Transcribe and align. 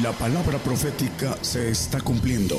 La 0.00 0.10
palabra 0.12 0.56
profética 0.56 1.36
se 1.42 1.68
está 1.68 2.00
cumpliendo. 2.00 2.56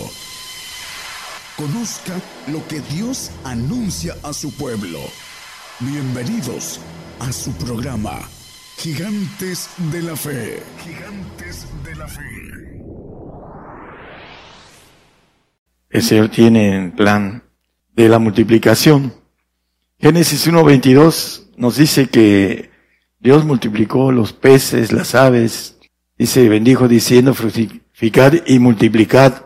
Conozca 1.58 2.14
lo 2.52 2.66
que 2.68 2.80
Dios 2.94 3.32
anuncia 3.44 4.16
a 4.22 4.34
su 4.34 4.56
pueblo. 4.56 5.00
Bienvenidos 5.80 6.80
a 7.20 7.32
su 7.32 7.52
programa, 7.54 8.20
Gigantes 8.78 9.68
de 9.92 10.04
la 10.04 10.16
Fe. 10.16 10.62
Gigantes 10.84 11.66
de 11.84 11.96
la 11.96 12.08
Fe. 12.08 12.22
El 15.90 16.04
Señor 16.04 16.30
tiene 16.30 16.76
en 16.76 16.92
plan 16.92 17.42
de 17.96 18.10
la 18.10 18.20
multiplicación. 18.20 19.12
Génesis 19.98 20.48
1.22 20.48 21.48
nos 21.58 21.78
dice 21.78 22.10
que 22.10 22.70
Dios 23.20 23.44
multiplicó 23.44 24.12
los 24.12 24.34
peces, 24.34 24.92
las 24.92 25.16
aves, 25.16 25.80
Dice, 26.24 26.48
bendijo 26.48 26.88
diciendo, 26.88 27.34
fructificad 27.34 28.34
y 28.46 28.58
multiplicad, 28.58 29.44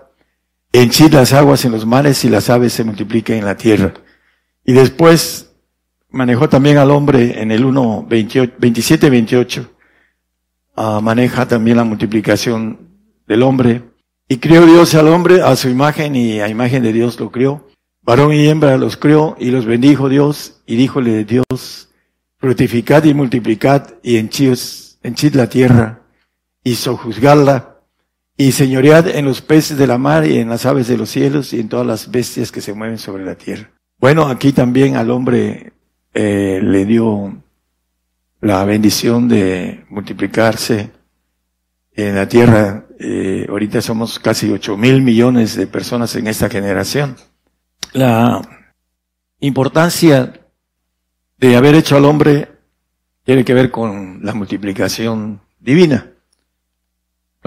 henchid 0.71 1.11
las 1.11 1.33
aguas 1.33 1.65
en 1.65 1.71
los 1.71 1.87
mares 1.87 2.23
y 2.23 2.29
las 2.29 2.51
aves 2.51 2.71
se 2.71 2.83
multipliquen 2.83 3.39
en 3.39 3.45
la 3.45 3.57
tierra. 3.57 3.95
Y 4.63 4.73
después 4.73 5.55
manejó 6.11 6.49
también 6.49 6.77
al 6.77 6.91
hombre 6.91 7.41
en 7.41 7.49
el 7.49 7.65
1, 7.65 8.05
27, 8.07 9.09
28, 9.09 9.71
maneja 11.01 11.47
también 11.47 11.77
la 11.77 11.83
multiplicación 11.83 12.77
del 13.25 13.41
hombre. 13.41 13.81
Y 14.29 14.37
crió 14.37 14.63
Dios 14.67 14.93
al 14.93 15.07
hombre 15.07 15.41
a 15.41 15.55
su 15.55 15.69
imagen 15.69 16.15
y 16.15 16.41
a 16.41 16.47
imagen 16.47 16.83
de 16.83 16.93
Dios 16.93 17.19
lo 17.19 17.31
crió. 17.31 17.69
Varón 18.03 18.33
y 18.33 18.47
hembra 18.47 18.77
los 18.77 18.97
crió 18.97 19.35
y 19.39 19.49
los 19.49 19.65
bendijo 19.65 20.09
Dios 20.09 20.61
y 20.67 20.75
díjole 20.75 21.25
Dios, 21.25 21.89
fructificad 22.37 23.03
y 23.05 23.15
multiplicad 23.15 23.95
y 24.03 24.17
henchid, 24.17 24.59
henchid 25.01 25.33
la 25.33 25.49
tierra 25.49 26.03
y 26.67 26.75
sojuzgarla 26.75 27.77
y 28.35 28.51
señoread 28.51 29.07
en 29.07 29.23
los 29.23 29.41
peces 29.41 29.77
de 29.77 29.87
la 29.87 29.97
mar 29.97 30.27
y 30.27 30.37
en 30.37 30.49
las 30.49 30.65
aves 30.65 30.89
de 30.89 30.97
los 30.97 31.09
cielos 31.09 31.53
y 31.53 31.61
en 31.61 31.69
todas 31.69 31.87
las 31.87 32.11
bestias 32.11 32.51
que 32.51 32.59
se 32.59 32.73
mueven 32.73 32.97
sobre 32.97 33.23
la 33.23 33.35
tierra. 33.35 33.71
Bueno, 33.97 34.27
aquí 34.27 34.51
también 34.51 34.97
al 34.97 35.09
hombre 35.09 35.71
eh, 36.13 36.59
le 36.61 36.83
dio 36.83 37.41
la 38.41 38.65
bendición 38.65 39.29
de 39.29 39.85
multiplicarse 39.89 40.91
en 41.93 42.15
la 42.15 42.27
tierra. 42.27 42.85
Eh, 42.99 43.45
ahorita 43.47 43.81
somos 43.81 44.19
casi 44.19 44.51
ocho 44.51 44.75
mil 44.75 45.01
millones 45.01 45.55
de 45.55 45.67
personas 45.67 46.13
en 46.17 46.27
esta 46.27 46.49
generación. 46.49 47.15
La 47.93 48.41
importancia 49.39 50.33
de 51.37 51.55
haber 51.55 51.75
hecho 51.75 51.95
al 51.95 52.03
hombre 52.03 52.51
tiene 53.23 53.45
que 53.45 53.53
ver 53.53 53.71
con 53.71 54.19
la 54.21 54.33
multiplicación 54.33 55.39
divina. 55.59 56.11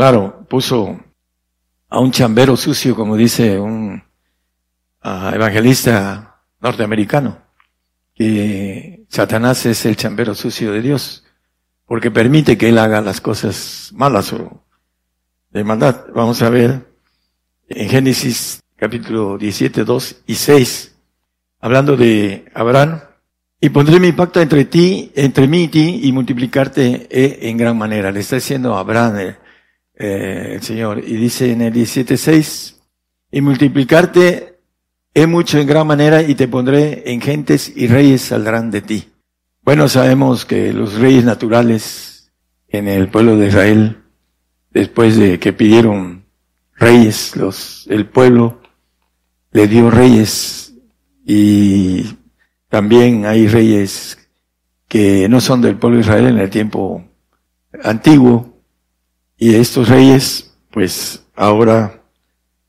Claro, 0.00 0.46
puso 0.48 0.98
a 1.90 2.00
un 2.00 2.10
chambero 2.10 2.56
sucio, 2.56 2.96
como 2.96 3.18
dice 3.18 3.58
un 3.58 4.02
evangelista 5.02 6.40
norteamericano, 6.58 7.36
que 8.14 9.04
Satanás 9.10 9.66
es 9.66 9.84
el 9.84 9.96
chambero 9.96 10.34
sucio 10.34 10.72
de 10.72 10.80
Dios, 10.80 11.24
porque 11.84 12.10
permite 12.10 12.56
que 12.56 12.70
él 12.70 12.78
haga 12.78 13.02
las 13.02 13.20
cosas 13.20 13.90
malas 13.94 14.32
o 14.32 14.64
de 15.50 15.64
maldad. 15.64 16.06
Vamos 16.14 16.40
a 16.40 16.48
ver 16.48 16.90
en 17.68 17.90
Génesis 17.90 18.62
capítulo 18.76 19.36
17, 19.36 19.84
2 19.84 20.16
y 20.28 20.34
6, 20.34 20.96
hablando 21.60 21.94
de 21.98 22.46
Abraham, 22.54 23.02
y 23.60 23.68
pondré 23.68 24.00
mi 24.00 24.12
pacto 24.12 24.40
entre 24.40 24.64
ti, 24.64 25.12
entre 25.14 25.46
mí 25.46 25.64
y 25.64 25.68
ti, 25.68 26.00
y 26.04 26.10
multiplicarte 26.10 27.06
en 27.46 27.58
gran 27.58 27.76
manera. 27.76 28.10
Le 28.10 28.20
está 28.20 28.36
diciendo 28.36 28.74
a 28.74 28.80
Abraham, 28.80 29.36
eh, 30.00 30.54
el 30.54 30.62
Señor. 30.62 31.04
Y 31.06 31.16
dice 31.16 31.52
en 31.52 31.60
el 31.60 31.74
17.6, 31.74 32.76
y 33.30 33.40
multiplicarte 33.42 34.58
he 35.12 35.26
mucho 35.26 35.58
en 35.58 35.66
gran 35.66 35.86
manera 35.86 36.22
y 36.22 36.34
te 36.34 36.48
pondré 36.48 37.12
en 37.12 37.20
gentes 37.20 37.70
y 37.74 37.86
reyes 37.86 38.22
saldrán 38.22 38.70
de 38.70 38.80
ti. 38.80 39.08
Bueno, 39.62 39.88
sabemos 39.88 40.46
que 40.46 40.72
los 40.72 40.94
reyes 40.94 41.24
naturales 41.24 42.32
en 42.68 42.88
el 42.88 43.08
pueblo 43.08 43.36
de 43.36 43.48
Israel, 43.48 43.98
después 44.70 45.16
de 45.16 45.38
que 45.38 45.52
pidieron 45.52 46.24
reyes, 46.76 47.36
los, 47.36 47.86
el 47.90 48.06
pueblo 48.06 48.62
le 49.52 49.68
dio 49.68 49.90
reyes 49.90 50.72
y 51.26 52.16
también 52.68 53.26
hay 53.26 53.48
reyes 53.48 54.16
que 54.88 55.28
no 55.28 55.40
son 55.40 55.60
del 55.60 55.76
pueblo 55.76 55.98
de 55.98 56.02
Israel 56.04 56.26
en 56.28 56.38
el 56.38 56.50
tiempo 56.50 57.04
antiguo, 57.84 58.49
y 59.42 59.54
estos 59.54 59.88
reyes, 59.88 60.54
pues 60.70 61.24
ahora 61.34 62.02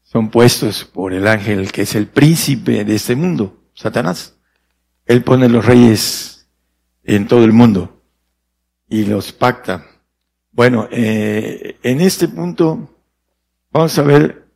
son 0.04 0.32
puestos 0.32 0.86
por 0.86 1.14
el 1.14 1.28
ángel 1.28 1.70
que 1.70 1.82
es 1.82 1.96
el 1.96 2.08
príncipe 2.08 2.86
de 2.86 2.96
este 2.96 3.14
mundo, 3.14 3.62
Satanás. 3.74 4.38
Él 5.06 5.22
pone 5.22 5.50
los 5.50 5.66
reyes 5.66 6.48
en 7.04 7.28
todo 7.28 7.44
el 7.44 7.52
mundo 7.52 8.02
y 8.88 9.04
los 9.04 9.34
pacta. 9.34 9.86
Bueno, 10.54 10.88
eh, 10.92 11.78
en 11.84 12.00
este 12.00 12.30
punto 12.30 13.04
vamos 13.70 14.00
a 14.00 14.04
ver 14.04 14.48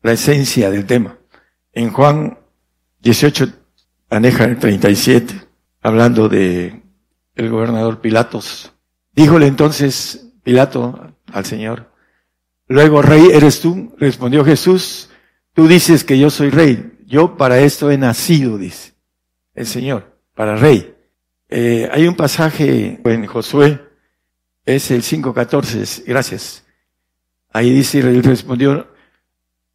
la 0.00 0.12
esencia 0.12 0.70
del 0.70 0.86
tema. 0.86 1.18
En 1.74 1.90
Juan 1.90 2.38
18, 3.00 3.46
aneja 4.08 4.44
el 4.44 4.58
37, 4.58 5.34
hablando 5.82 6.30
de 6.30 6.82
el 7.34 7.50
gobernador 7.50 8.00
Pilatos. 8.00 8.72
Díjole 9.12 9.46
entonces 9.46 10.32
Pilato 10.42 11.12
al 11.32 11.44
Señor. 11.44 11.92
Luego, 12.66 13.02
rey 13.02 13.28
eres 13.32 13.60
tú, 13.60 13.94
respondió 13.98 14.44
Jesús, 14.44 15.10
tú 15.54 15.66
dices 15.66 16.04
que 16.04 16.18
yo 16.18 16.30
soy 16.30 16.50
rey, 16.50 16.98
yo 17.06 17.36
para 17.36 17.60
esto 17.60 17.90
he 17.90 17.98
nacido, 17.98 18.58
dice 18.58 18.92
el 19.58 19.66
Señor, 19.66 20.16
para 20.34 20.56
rey. 20.56 20.94
Eh, 21.48 21.88
hay 21.90 22.06
un 22.06 22.14
pasaje 22.14 23.00
en 23.02 23.26
Josué, 23.26 23.80
es 24.64 24.90
el 24.90 25.02
5.14, 25.02 26.04
gracias. 26.06 26.64
Ahí 27.52 27.70
dice, 27.70 27.98
él 28.00 28.22
respondió, 28.22 28.86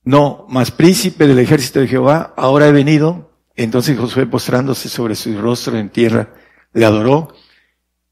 no, 0.04 0.46
más 0.50 0.72
príncipe 0.72 1.28
del 1.28 1.40
ejército 1.40 1.80
de 1.80 1.88
Jehová, 1.88 2.34
ahora 2.38 2.68
he 2.68 2.72
venido. 2.72 3.32
Entonces 3.56 3.98
Josué 3.98 4.26
postrándose 4.26 4.90
sobre 4.90 5.16
su 5.16 5.38
rostro 5.40 5.78
en 5.78 5.90
tierra, 5.90 6.34
le 6.74 6.86
adoró 6.86 7.34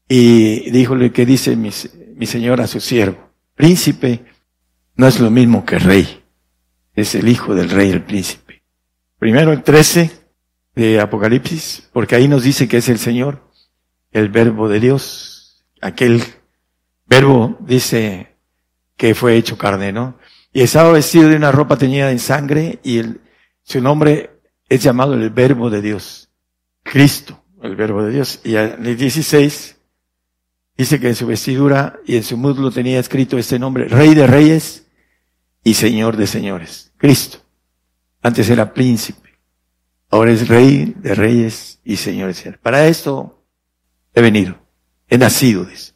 y 0.08 0.70
díjole 0.70 1.10
que 1.10 1.24
dice 1.24 1.56
mi, 1.56 1.70
mi 2.14 2.26
señor 2.26 2.60
a 2.60 2.66
su 2.66 2.80
siervo. 2.80 3.31
Príncipe 3.62 4.24
no 4.96 5.06
es 5.06 5.20
lo 5.20 5.30
mismo 5.30 5.64
que 5.64 5.78
rey. 5.78 6.24
Es 6.96 7.14
el 7.14 7.28
hijo 7.28 7.54
del 7.54 7.70
rey, 7.70 7.90
el 7.90 8.02
príncipe. 8.02 8.64
Primero 9.20 9.52
el 9.52 9.62
13 9.62 10.10
de 10.74 10.98
Apocalipsis, 10.98 11.88
porque 11.92 12.16
ahí 12.16 12.26
nos 12.26 12.42
dice 12.42 12.66
que 12.66 12.78
es 12.78 12.88
el 12.88 12.98
Señor, 12.98 13.48
el 14.10 14.30
verbo 14.30 14.68
de 14.68 14.80
Dios. 14.80 15.64
Aquel 15.80 16.24
verbo 17.06 17.56
dice 17.60 18.34
que 18.96 19.14
fue 19.14 19.36
hecho 19.36 19.56
carne, 19.56 19.92
¿no? 19.92 20.18
Y 20.52 20.62
estaba 20.62 20.90
vestido 20.90 21.28
de 21.28 21.36
una 21.36 21.52
ropa 21.52 21.76
teñida 21.76 22.10
en 22.10 22.18
sangre 22.18 22.80
y 22.82 22.98
el, 22.98 23.20
su 23.62 23.80
nombre 23.80 24.40
es 24.68 24.82
llamado 24.82 25.14
el 25.14 25.30
verbo 25.30 25.70
de 25.70 25.82
Dios. 25.82 26.30
Cristo, 26.82 27.44
el 27.62 27.76
verbo 27.76 28.02
de 28.02 28.10
Dios. 28.10 28.40
Y 28.42 28.56
en 28.56 28.84
el 28.84 28.96
16 28.96 29.76
Dice 30.82 30.98
que 30.98 31.06
en 31.06 31.14
su 31.14 31.28
vestidura 31.28 32.00
y 32.04 32.16
en 32.16 32.24
su 32.24 32.36
muslo 32.36 32.72
tenía 32.72 32.98
escrito 32.98 33.38
este 33.38 33.56
nombre, 33.56 33.86
Rey 33.86 34.16
de 34.16 34.26
Reyes 34.26 34.88
y 35.62 35.74
Señor 35.74 36.16
de 36.16 36.26
Señores. 36.26 36.92
Cristo. 36.96 37.38
Antes 38.20 38.50
era 38.50 38.74
príncipe. 38.74 39.38
Ahora 40.10 40.32
es 40.32 40.48
Rey 40.48 40.92
de 40.98 41.14
Reyes 41.14 41.78
y 41.84 41.94
Señor 41.94 42.26
de 42.26 42.34
Señores. 42.34 42.60
Para 42.60 42.88
esto 42.88 43.44
he 44.12 44.20
venido. 44.20 44.56
He 45.06 45.18
nacido, 45.18 45.64
dice. 45.64 45.92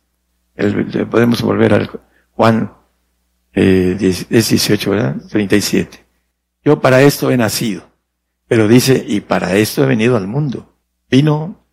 podemos 1.11 1.43
volver 1.43 1.75
al 1.75 1.91
Juan 2.31 2.73
eh, 3.55 3.97
18, 3.99 4.89
¿verdad? 4.89 5.17
37. 5.29 6.06
Yo 6.65 6.81
para 6.81 7.03
esto 7.03 7.32
he 7.32 7.37
nacido. 7.37 7.91
Pero 8.47 8.69
dice, 8.69 9.05
y 9.05 9.21
para 9.21 9.56
esto 9.56 9.82
he 9.82 9.87
venido 9.89 10.17
al 10.17 10.29
mundo. 10.29 10.77
Vino 11.11 11.67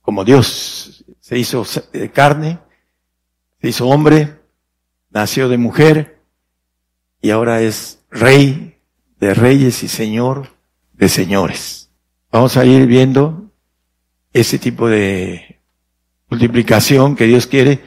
como 0.00 0.24
Dios, 0.24 0.81
se 1.32 1.38
hizo 1.38 1.64
carne, 2.12 2.58
se 3.62 3.68
hizo 3.68 3.88
hombre, 3.88 4.38
nació 5.08 5.48
de 5.48 5.56
mujer 5.56 6.20
y 7.22 7.30
ahora 7.30 7.62
es 7.62 8.04
rey 8.10 8.82
de 9.18 9.32
reyes 9.32 9.82
y 9.82 9.88
señor 9.88 10.48
de 10.92 11.08
señores. 11.08 11.90
Vamos 12.30 12.58
a 12.58 12.66
ir 12.66 12.86
viendo 12.86 13.50
ese 14.34 14.58
tipo 14.58 14.90
de 14.90 15.62
multiplicación 16.28 17.16
que 17.16 17.24
Dios 17.24 17.46
quiere. 17.46 17.80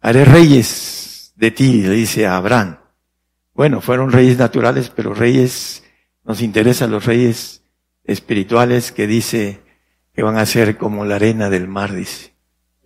Haré 0.00 0.24
reyes 0.24 1.32
de 1.36 1.52
ti, 1.52 1.82
le 1.82 1.90
dice 1.90 2.26
a 2.26 2.38
Abraham. 2.38 2.80
Bueno, 3.54 3.82
fueron 3.82 4.10
reyes 4.10 4.36
naturales, 4.36 4.90
pero 4.90 5.14
reyes, 5.14 5.84
nos 6.24 6.42
interesan 6.42 6.90
los 6.90 7.04
reyes 7.04 7.62
espirituales 8.02 8.90
que 8.90 9.06
dice 9.06 9.60
que 10.12 10.24
van 10.24 10.38
a 10.38 10.44
ser 10.44 10.76
como 10.76 11.04
la 11.04 11.14
arena 11.14 11.50
del 11.50 11.68
mar, 11.68 11.94
dice. 11.94 12.33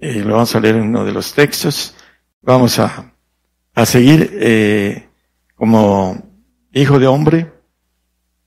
Eh, 0.01 0.23
lo 0.25 0.35
vamos 0.35 0.55
a 0.55 0.61
leer 0.61 0.77
en 0.77 0.83
uno 0.83 1.05
de 1.05 1.13
los 1.13 1.33
textos. 1.33 1.95
Vamos 2.43 2.79
a, 2.79 3.13
a 3.75 3.87
seguir. 3.87 4.31
Eh, 4.35 5.09
como 5.59 6.17
hijo 6.73 7.01
de 7.01 7.09
hombre, 7.09 7.53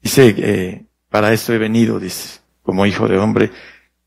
dice, 0.02 0.34
eh, 0.38 0.86
para 1.10 1.34
esto 1.34 1.54
he 1.54 1.58
venido, 1.58 2.00
dice, 2.00 2.40
como 2.64 2.86
hijo 2.86 3.08
de 3.08 3.18
hombre, 3.18 3.52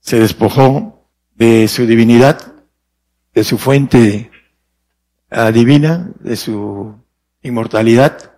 se 0.01 0.19
despojó 0.19 1.07
de 1.35 1.69
su 1.69 1.87
divinidad, 1.87 2.55
de 3.35 3.45
su 3.45 3.59
fuente 3.59 4.31
ah, 5.31 5.53
divina, 5.53 6.11
de 6.21 6.37
su 6.37 6.97
inmortalidad, 7.43 8.33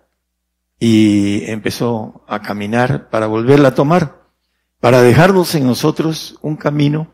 y 0.79 1.49
empezó 1.49 2.25
a 2.27 2.41
caminar 2.41 3.09
para 3.09 3.27
volverla 3.27 3.69
a 3.69 3.75
tomar, 3.75 4.27
para 4.81 5.01
dejarnos 5.01 5.55
en 5.55 5.65
nosotros 5.65 6.37
un 6.41 6.57
camino, 6.57 7.09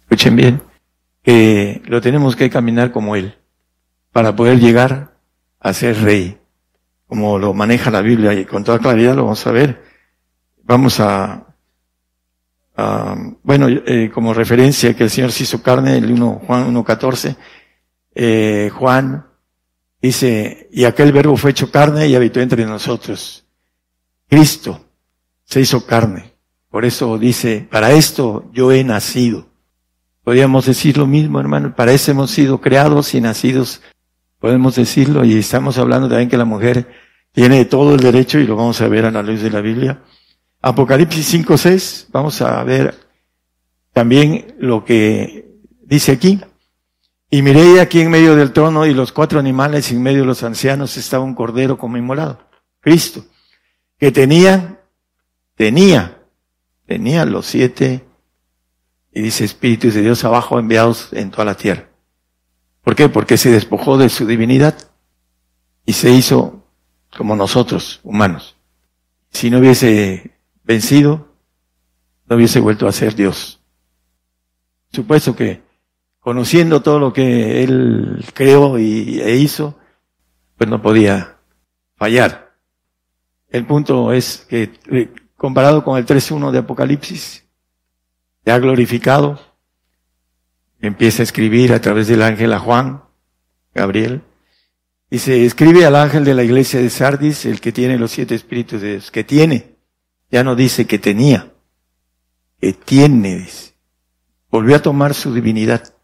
escuchen 0.00 0.34
bien, 0.34 0.62
que 1.26 1.82
lo 1.86 2.00
tenemos 2.00 2.36
que 2.36 2.48
caminar 2.48 2.92
como 2.92 3.16
Él, 3.16 3.34
para 4.12 4.34
poder 4.34 4.58
llegar 4.58 5.18
a 5.60 5.74
ser 5.74 6.00
rey, 6.00 6.38
como 7.06 7.38
lo 7.38 7.52
maneja 7.52 7.90
la 7.90 8.00
Biblia 8.00 8.32
y 8.32 8.44
con 8.46 8.64
toda 8.64 8.78
claridad 8.78 9.14
lo 9.14 9.24
vamos 9.24 9.46
a 9.46 9.50
ver. 9.50 9.82
Vamos 10.62 11.00
a, 11.00 11.46
bueno, 13.42 13.66
eh, 13.68 14.10
como 14.14 14.32
referencia 14.32 14.94
que 14.94 15.04
el 15.04 15.10
Señor 15.10 15.32
se 15.32 15.42
hizo 15.42 15.62
carne, 15.62 15.98
el 15.98 16.10
1, 16.10 16.42
Juan 16.46 16.72
1.14, 16.72 17.36
eh, 18.14 18.70
Juan 18.72 19.26
Dice, 20.00 20.68
y 20.70 20.84
aquel 20.84 21.10
verbo 21.10 21.36
fue 21.36 21.50
hecho 21.50 21.68
carne 21.68 22.06
y 22.06 22.14
habitó 22.14 22.40
entre 22.40 22.64
nosotros. 22.64 23.44
Cristo 24.28 24.84
se 25.42 25.60
hizo 25.60 25.84
carne. 25.84 26.34
Por 26.70 26.84
eso 26.84 27.18
dice, 27.18 27.66
para 27.68 27.90
esto 27.90 28.48
yo 28.52 28.70
he 28.70 28.84
nacido. 28.84 29.48
Podríamos 30.26 30.66
decir 30.66 30.98
lo 30.98 31.06
mismo, 31.06 31.38
hermano, 31.38 31.76
para 31.76 31.92
eso 31.92 32.10
hemos 32.10 32.32
sido 32.32 32.60
creados 32.60 33.14
y 33.14 33.20
nacidos. 33.20 33.80
Podemos 34.40 34.74
decirlo 34.74 35.24
y 35.24 35.38
estamos 35.38 35.78
hablando 35.78 36.08
también 36.08 36.28
que 36.28 36.36
la 36.36 36.44
mujer 36.44 36.88
tiene 37.30 37.64
todo 37.64 37.94
el 37.94 38.00
derecho 38.00 38.40
y 38.40 38.44
lo 38.44 38.56
vamos 38.56 38.80
a 38.80 38.88
ver 38.88 39.04
a 39.04 39.12
la 39.12 39.22
luz 39.22 39.40
de 39.40 39.50
la 39.52 39.60
Biblia. 39.60 40.02
Apocalipsis 40.60 41.32
5.6, 41.32 42.06
vamos 42.10 42.42
a 42.42 42.60
ver 42.64 42.98
también 43.92 44.56
lo 44.58 44.84
que 44.84 45.60
dice 45.84 46.10
aquí. 46.10 46.40
Y 47.30 47.42
miré 47.42 47.80
aquí 47.80 48.00
en 48.00 48.10
medio 48.10 48.34
del 48.34 48.52
trono 48.52 48.84
y 48.84 48.94
los 48.94 49.12
cuatro 49.12 49.38
animales 49.38 49.92
y 49.92 49.94
en 49.94 50.02
medio 50.02 50.22
de 50.22 50.26
los 50.26 50.42
ancianos 50.42 50.96
estaba 50.96 51.22
un 51.22 51.36
cordero 51.36 51.78
como 51.78 51.98
inmolado, 51.98 52.40
Cristo, 52.80 53.24
que 53.96 54.10
tenía, 54.10 54.80
tenía, 55.54 56.20
tenía 56.84 57.24
los 57.24 57.46
siete, 57.46 58.05
y 59.16 59.22
dice 59.22 59.46
espíritus 59.46 59.94
de 59.94 60.02
Dios 60.02 60.22
abajo 60.24 60.58
enviados 60.58 61.08
en 61.14 61.30
toda 61.30 61.46
la 61.46 61.54
tierra. 61.54 61.88
¿Por 62.82 62.94
qué? 62.94 63.08
Porque 63.08 63.38
se 63.38 63.50
despojó 63.50 63.96
de 63.96 64.10
su 64.10 64.26
divinidad 64.26 64.76
y 65.86 65.94
se 65.94 66.10
hizo 66.10 66.66
como 67.16 67.34
nosotros, 67.34 68.00
humanos. 68.02 68.58
Si 69.30 69.48
no 69.48 69.60
hubiese 69.60 70.32
vencido, 70.64 71.28
no 72.26 72.36
hubiese 72.36 72.60
vuelto 72.60 72.86
a 72.86 72.92
ser 72.92 73.14
Dios. 73.14 73.58
Supuesto 74.92 75.34
que 75.34 75.62
conociendo 76.20 76.82
todo 76.82 76.98
lo 76.98 77.14
que 77.14 77.64
él 77.64 78.22
creó 78.34 78.78
y, 78.78 79.18
e 79.22 79.36
hizo, 79.36 79.78
pues 80.58 80.68
no 80.68 80.82
podía 80.82 81.38
fallar. 81.94 82.54
El 83.48 83.64
punto 83.64 84.12
es 84.12 84.44
que 84.46 84.74
eh, 84.90 85.10
comparado 85.38 85.82
con 85.82 85.96
el 85.96 86.04
3.1 86.04 86.50
de 86.50 86.58
Apocalipsis, 86.58 87.45
ya 88.46 88.58
glorificado, 88.60 89.40
empieza 90.80 91.22
a 91.22 91.24
escribir 91.24 91.72
a 91.72 91.80
través 91.80 92.06
del 92.06 92.22
ángel 92.22 92.52
a 92.52 92.60
Juan, 92.60 93.02
Gabriel, 93.74 94.22
y 95.10 95.18
se 95.18 95.44
escribe 95.44 95.84
al 95.84 95.96
ángel 95.96 96.24
de 96.24 96.34
la 96.34 96.44
iglesia 96.44 96.80
de 96.80 96.88
Sardis, 96.88 97.44
el 97.44 97.60
que 97.60 97.72
tiene 97.72 97.98
los 97.98 98.12
siete 98.12 98.36
espíritus 98.36 98.80
de 98.80 98.92
Dios, 98.92 99.10
que 99.10 99.24
tiene, 99.24 99.76
ya 100.30 100.44
no 100.44 100.54
dice 100.54 100.86
que 100.86 101.00
tenía, 101.00 101.52
que 102.60 102.72
tiene, 102.72 103.36
dice. 103.36 103.74
Volvió 104.48 104.76
a 104.76 104.82
tomar 104.82 105.14
su 105.14 105.34
divinidad. 105.34 105.94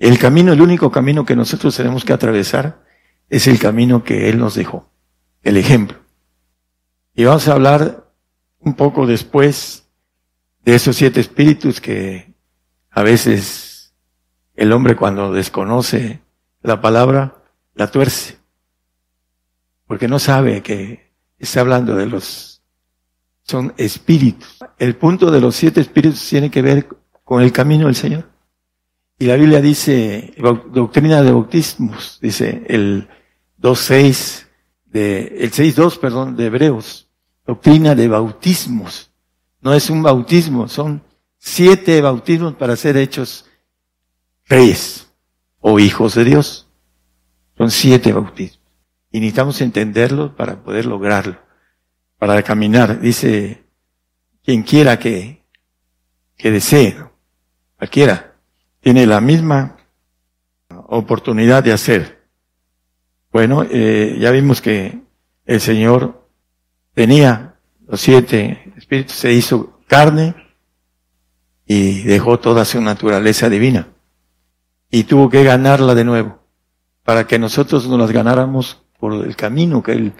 El 0.00 0.18
camino, 0.18 0.52
el 0.52 0.60
único 0.60 0.90
camino 0.90 1.24
que 1.24 1.36
nosotros 1.36 1.76
tenemos 1.76 2.04
que 2.04 2.12
atravesar 2.12 2.84
es 3.28 3.46
el 3.46 3.60
camino 3.60 4.02
que 4.02 4.28
Él 4.28 4.38
nos 4.38 4.56
dejó, 4.56 4.90
el 5.42 5.56
ejemplo. 5.56 5.98
Y 7.14 7.24
vamos 7.24 7.46
a 7.46 7.52
hablar 7.52 8.12
un 8.58 8.74
poco 8.74 9.06
después 9.06 9.83
de 10.64 10.74
esos 10.74 10.96
siete 10.96 11.20
espíritus 11.20 11.80
que 11.80 12.34
a 12.90 13.02
veces 13.02 13.94
el 14.54 14.72
hombre 14.72 14.96
cuando 14.96 15.32
desconoce 15.32 16.20
la 16.62 16.80
palabra 16.80 17.42
la 17.74 17.90
tuerce, 17.90 18.38
porque 19.86 20.08
no 20.08 20.18
sabe 20.18 20.62
que 20.62 21.12
está 21.38 21.60
hablando 21.60 21.96
de 21.96 22.06
los, 22.06 22.62
son 23.42 23.74
espíritus. 23.76 24.58
El 24.78 24.96
punto 24.96 25.30
de 25.30 25.40
los 25.40 25.56
siete 25.56 25.80
espíritus 25.80 26.26
tiene 26.28 26.50
que 26.50 26.62
ver 26.62 26.88
con 27.24 27.42
el 27.42 27.52
camino 27.52 27.86
del 27.86 27.96
Señor. 27.96 28.30
Y 29.18 29.26
la 29.26 29.36
Biblia 29.36 29.60
dice, 29.60 30.34
doctrina 30.72 31.22
de 31.22 31.32
bautismos, 31.32 32.18
dice 32.20 32.64
el 32.68 33.08
2.6 33.60 34.46
de, 34.86 35.38
el 35.40 35.52
6.2, 35.52 35.98
perdón, 35.98 36.36
de 36.36 36.46
Hebreos. 36.46 37.08
Doctrina 37.46 37.94
de 37.94 38.08
bautismos. 38.08 39.13
No 39.64 39.72
es 39.72 39.88
un 39.88 40.02
bautismo, 40.02 40.68
son 40.68 41.02
siete 41.38 42.02
bautismos 42.02 42.54
para 42.54 42.76
ser 42.76 42.98
hechos 42.98 43.46
reyes 44.44 45.10
o 45.58 45.80
hijos 45.80 46.14
de 46.14 46.24
Dios. 46.24 46.68
Son 47.56 47.70
siete 47.70 48.12
bautismos. 48.12 48.60
Y 49.10 49.20
necesitamos 49.20 49.62
entenderlo 49.62 50.36
para 50.36 50.62
poder 50.62 50.84
lograrlo, 50.84 51.38
para 52.18 52.42
caminar. 52.42 53.00
Dice, 53.00 53.64
quien 54.42 54.64
quiera 54.64 54.98
que, 54.98 55.42
que 56.36 56.50
desee, 56.50 57.02
cualquiera, 57.78 58.34
tiene 58.80 59.06
la 59.06 59.22
misma 59.22 59.78
oportunidad 60.68 61.64
de 61.64 61.72
hacer. 61.72 62.28
Bueno, 63.32 63.64
eh, 63.70 64.18
ya 64.20 64.30
vimos 64.30 64.60
que 64.60 65.00
el 65.46 65.60
Señor 65.62 66.28
tenía 66.92 67.56
los 67.86 68.00
siete 68.00 68.63
espíritus, 68.76 69.16
se 69.16 69.32
hizo 69.32 69.80
carne 69.86 70.34
y 71.66 72.02
dejó 72.02 72.38
toda 72.38 72.64
su 72.64 72.80
naturaleza 72.80 73.48
divina. 73.48 73.88
Y 74.90 75.04
tuvo 75.04 75.28
que 75.28 75.42
ganarla 75.44 75.94
de 75.94 76.04
nuevo, 76.04 76.38
para 77.02 77.26
que 77.26 77.38
nosotros 77.38 77.86
nos 77.88 77.98
las 77.98 78.12
ganáramos 78.12 78.82
por 78.98 79.12
el 79.14 79.36
camino 79.36 79.82
que 79.82 79.92
Él 79.92 80.12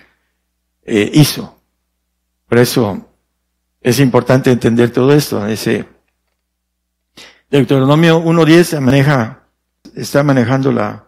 eh, 0.82 1.10
hizo. 1.14 1.60
Por 2.48 2.58
eso 2.58 3.08
es 3.80 4.00
importante 4.00 4.50
entender 4.50 4.90
todo 4.90 5.12
esto, 5.12 5.46
ese 5.46 5.86
Deuteronomio 7.50 8.20
1.10 8.20 8.80
maneja, 8.80 9.44
está 9.94 10.22
manejando 10.24 10.72
la, 10.72 11.06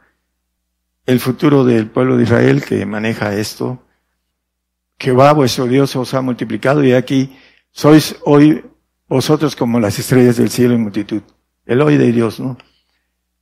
el 1.04 1.18
futuro 1.18 1.64
del 1.64 1.90
pueblo 1.90 2.16
de 2.16 2.24
Israel 2.24 2.64
que 2.64 2.86
maneja 2.86 3.34
esto. 3.34 3.82
Jehová 4.98 5.32
vuestro 5.32 5.66
Dios 5.66 5.94
os 5.96 6.14
ha 6.14 6.22
multiplicado 6.22 6.82
y 6.82 6.92
aquí 6.92 7.36
sois 7.70 8.16
hoy 8.24 8.64
vosotros 9.08 9.54
como 9.54 9.78
las 9.78 9.98
estrellas 9.98 10.36
del 10.36 10.50
cielo 10.50 10.74
en 10.74 10.82
multitud. 10.82 11.22
El 11.64 11.82
hoy 11.82 11.96
de 11.96 12.12
Dios, 12.12 12.40
¿no? 12.40 12.56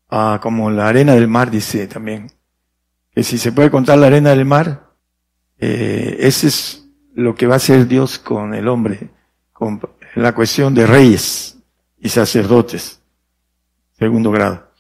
Ah, 0.09 0.41
como 0.43 0.71
la 0.71 0.89
arena 0.89 1.15
del 1.15 1.29
mar, 1.29 1.51
dice 1.51 1.87
también. 1.87 2.31
Que 3.15 3.23
si 3.23 3.39
se 3.39 3.53
puede 3.53 3.71
contar 3.71 3.99
la 3.99 4.09
arena 4.09 4.31
del 4.31 4.45
mar, 4.45 4.93
eh, 5.59 6.17
ese 6.21 6.49
es 6.49 6.89
lo 7.15 7.35
que 7.35 7.47
va 7.47 7.55
a 7.55 7.57
hacer 7.57 7.87
Dios 7.87 8.19
con 8.19 8.55
el 8.55 8.69
hombre, 8.69 9.11
con 9.53 9.81
la 10.17 10.35
cuestión 10.35 10.75
de 10.75 10.87
reyes 10.87 11.59
y 11.99 12.09
sacerdotes. 12.09 13.01
Segundo 13.99 14.31
grado. 14.31 14.71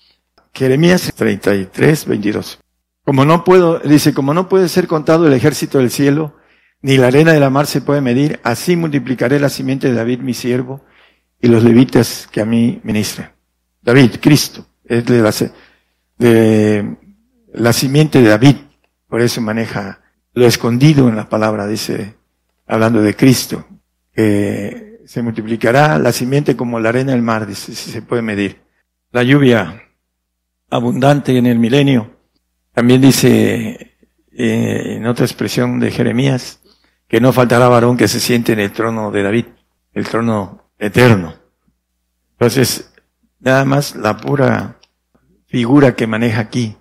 Jeremías 0.52 1.12
33, 1.14 2.06
22. 2.06 2.58
Como 3.04 3.24
no 3.24 3.44
puedo, 3.44 3.78
dice, 3.80 4.14
como 4.14 4.34
no 4.34 4.48
puede 4.48 4.68
ser 4.68 4.86
contado 4.86 5.26
el 5.26 5.32
ejército 5.32 5.78
del 5.78 5.90
cielo, 5.90 6.34
ni 6.84 6.98
la 6.98 7.06
arena 7.06 7.32
de 7.32 7.40
la 7.40 7.48
mar 7.48 7.66
se 7.66 7.80
puede 7.80 8.02
medir, 8.02 8.40
así 8.42 8.76
multiplicaré 8.76 9.40
la 9.40 9.48
simiente 9.48 9.88
de 9.88 9.94
David, 9.94 10.18
mi 10.18 10.34
siervo, 10.34 10.84
y 11.40 11.48
los 11.48 11.64
levitas 11.64 12.28
que 12.30 12.42
a 12.42 12.44
mí 12.44 12.78
ministran. 12.84 13.32
David, 13.80 14.16
Cristo, 14.20 14.66
es 14.84 15.06
de 15.06 15.22
la, 15.22 15.32
de 16.18 16.96
la 17.54 17.72
simiente 17.72 18.20
de 18.20 18.28
David, 18.28 18.56
por 19.08 19.22
eso 19.22 19.40
maneja 19.40 20.02
lo 20.34 20.44
escondido 20.44 21.08
en 21.08 21.16
la 21.16 21.26
palabra, 21.26 21.66
dice, 21.66 22.16
hablando 22.66 23.00
de 23.00 23.16
Cristo, 23.16 23.66
que 24.12 25.00
se 25.06 25.22
multiplicará 25.22 25.98
la 25.98 26.12
simiente 26.12 26.54
como 26.54 26.78
la 26.80 26.90
arena 26.90 27.12
del 27.12 27.22
mar, 27.22 27.48
si 27.54 27.74
se 27.74 28.02
puede 28.02 28.20
medir. 28.20 28.60
La 29.10 29.22
lluvia 29.22 29.84
abundante 30.68 31.34
en 31.38 31.46
el 31.46 31.58
milenio. 31.58 32.18
También 32.74 33.00
dice 33.00 33.96
eh, 34.30 34.96
en 34.96 35.06
otra 35.06 35.24
expresión 35.24 35.80
de 35.80 35.90
Jeremías 35.90 36.60
que 37.14 37.20
no 37.20 37.32
faltará 37.32 37.68
varón 37.68 37.96
que 37.96 38.08
se 38.08 38.18
siente 38.18 38.54
en 38.54 38.58
el 38.58 38.72
trono 38.72 39.12
de 39.12 39.22
David, 39.22 39.46
el 39.92 40.04
trono 40.04 40.64
eterno. 40.80 41.32
Entonces, 42.32 42.92
nada 43.38 43.64
más 43.64 43.94
la 43.94 44.16
pura 44.16 44.80
figura 45.46 45.94
que 45.94 46.08
maneja 46.08 46.40
aquí 46.40 46.76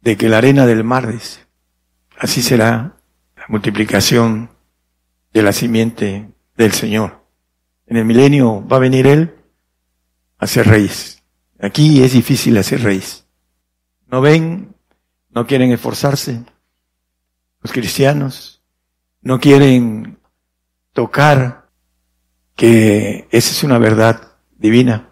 de 0.00 0.16
que 0.16 0.28
la 0.28 0.38
arena 0.38 0.64
del 0.64 0.84
mar 0.84 1.12
así 2.20 2.40
será 2.40 2.98
la 3.36 3.46
multiplicación 3.48 4.48
de 5.32 5.42
la 5.42 5.52
simiente 5.52 6.30
del 6.56 6.70
Señor. 6.70 7.24
En 7.88 7.96
el 7.96 8.04
milenio 8.04 8.64
va 8.64 8.76
a 8.76 8.86
venir 8.86 9.08
Él 9.08 9.34
a 10.38 10.46
ser 10.46 10.68
rey. 10.68 10.88
Aquí 11.58 12.00
es 12.04 12.12
difícil 12.12 12.56
hacer 12.58 12.84
rey. 12.84 13.02
No 14.06 14.20
ven, 14.20 14.76
no 15.30 15.48
quieren 15.48 15.72
esforzarse. 15.72 16.44
Los 17.60 17.72
cristianos 17.72 18.57
no 19.22 19.40
quieren 19.40 20.18
tocar 20.92 21.68
que 22.54 23.28
esa 23.30 23.50
es 23.52 23.62
una 23.62 23.78
verdad 23.78 24.32
divina, 24.56 25.10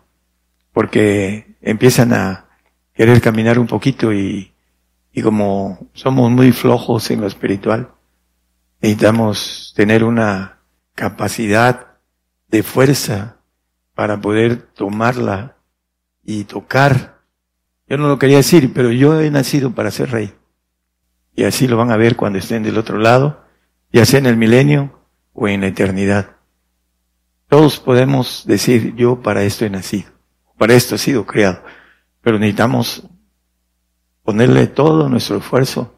porque 0.73 1.57
empiezan 1.61 2.13
a 2.13 2.49
querer 2.93 3.21
caminar 3.21 3.59
un 3.59 3.67
poquito 3.67 4.13
y, 4.13 4.53
y 5.13 5.23
como 5.23 5.89
somos 5.93 6.31
muy 6.31 6.53
flojos 6.53 7.11
en 7.11 7.21
lo 7.21 7.27
espiritual, 7.27 7.91
necesitamos 8.81 9.73
tener 9.77 10.05
una 10.05 10.59
capacidad 10.95 11.99
de 12.49 12.63
fuerza 12.63 13.37
para 13.95 14.21
poder 14.21 14.59
tomarla 14.59 15.57
y 16.25 16.45
tocar. 16.45 17.21
Yo 17.89 17.97
no 17.97 18.09
lo 18.09 18.19
quería 18.19 18.39
decir, 18.39 18.73
pero 18.75 18.91
yo 18.91 19.21
he 19.21 19.31
nacido 19.31 19.75
para 19.75 19.91
ser 19.91 20.11
rey. 20.11 20.35
Y 21.35 21.45
así 21.45 21.69
lo 21.69 21.77
van 21.77 21.91
a 21.91 21.97
ver 21.97 22.17
cuando 22.17 22.39
estén 22.39 22.63
del 22.63 22.79
otro 22.79 22.99
lado, 22.99 23.46
ya 23.93 24.05
sea 24.05 24.19
en 24.19 24.27
el 24.27 24.37
milenio 24.37 25.01
o 25.33 25.49
en 25.49 25.61
la 25.61 25.69
eternidad. 25.69 26.37
Todos 27.49 27.79
podemos 27.79 28.45
decir, 28.47 28.95
yo 28.97 29.23
para 29.23 29.45
esto 29.45 29.65
he 29.65 29.71
nacido, 29.71 30.11
para 30.59 30.75
esto 30.75 30.97
he 30.97 30.99
sido 30.99 31.27
creado, 31.27 31.63
pero 32.21 32.39
necesitamos 32.39 33.09
ponerle 34.23 34.67
todo 34.67 35.09
nuestro 35.09 35.37
esfuerzo 35.39 35.95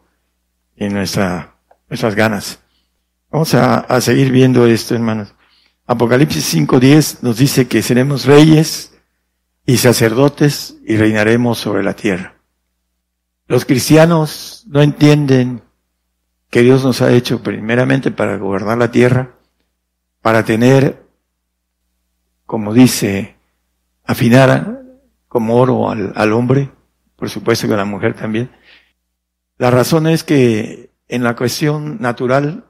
y 0.76 0.88
nuestra, 0.88 1.56
nuestras 1.88 2.14
ganas. 2.14 2.60
Vamos 3.30 3.54
a, 3.54 3.78
a 3.78 4.00
seguir 4.00 4.30
viendo 4.30 4.66
esto, 4.66 4.94
hermanos. 4.94 5.34
Apocalipsis 5.86 6.54
5.10 6.54 7.18
nos 7.22 7.38
dice 7.38 7.66
que 7.66 7.82
seremos 7.82 8.26
reyes 8.26 8.92
y 9.64 9.78
sacerdotes 9.78 10.76
y 10.86 10.96
reinaremos 10.96 11.58
sobre 11.58 11.82
la 11.82 11.94
tierra. 11.94 12.34
Los 13.46 13.64
cristianos 13.64 14.64
no 14.66 14.82
entienden 14.82 15.62
que 16.50 16.62
Dios 16.62 16.84
nos 16.84 17.02
ha 17.02 17.12
hecho 17.12 17.42
primeramente 17.42 18.10
para 18.10 18.36
gobernar 18.36 18.78
la 18.78 18.90
tierra, 18.90 19.34
para 20.22 20.44
tener, 20.44 21.06
como 22.46 22.72
dice, 22.72 23.36
afinar 24.04 24.82
como 25.28 25.56
oro 25.56 25.90
al, 25.90 26.12
al 26.16 26.32
hombre, 26.32 26.70
por 27.16 27.28
supuesto 27.28 27.68
que 27.68 27.74
a 27.74 27.78
la 27.78 27.84
mujer 27.84 28.14
también. 28.14 28.50
La 29.58 29.70
razón 29.70 30.06
es 30.06 30.24
que 30.24 30.90
en 31.08 31.22
la 31.22 31.36
cuestión 31.36 32.00
natural 32.00 32.64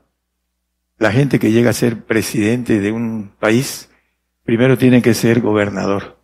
la 0.99 1.12
gente 1.12 1.38
que 1.38 1.52
llega 1.52 1.70
a 1.70 1.75
ser 1.75 2.04
presidente 2.04 2.80
de 2.80 2.90
un 2.90 3.32
país, 3.38 3.90
primero 4.44 4.76
tiene 4.76 5.00
que 5.00 5.14
ser 5.14 5.40
gobernador, 5.40 6.18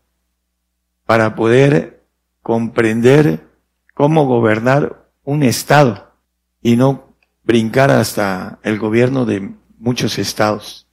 para 1.06 1.37
poder 1.37 2.04
comprender 2.42 3.46
cómo 3.94 4.26
gobernar 4.26 5.11
un 5.23 5.42
Estado 5.42 6.12
y 6.61 6.76
no 6.76 7.03
brincar 7.44 7.90
hasta 7.90 8.58
el 8.62 8.78
gobierno 8.78 9.26
de 9.26 9.54
muchos 9.78 10.18
estados, 10.18 10.88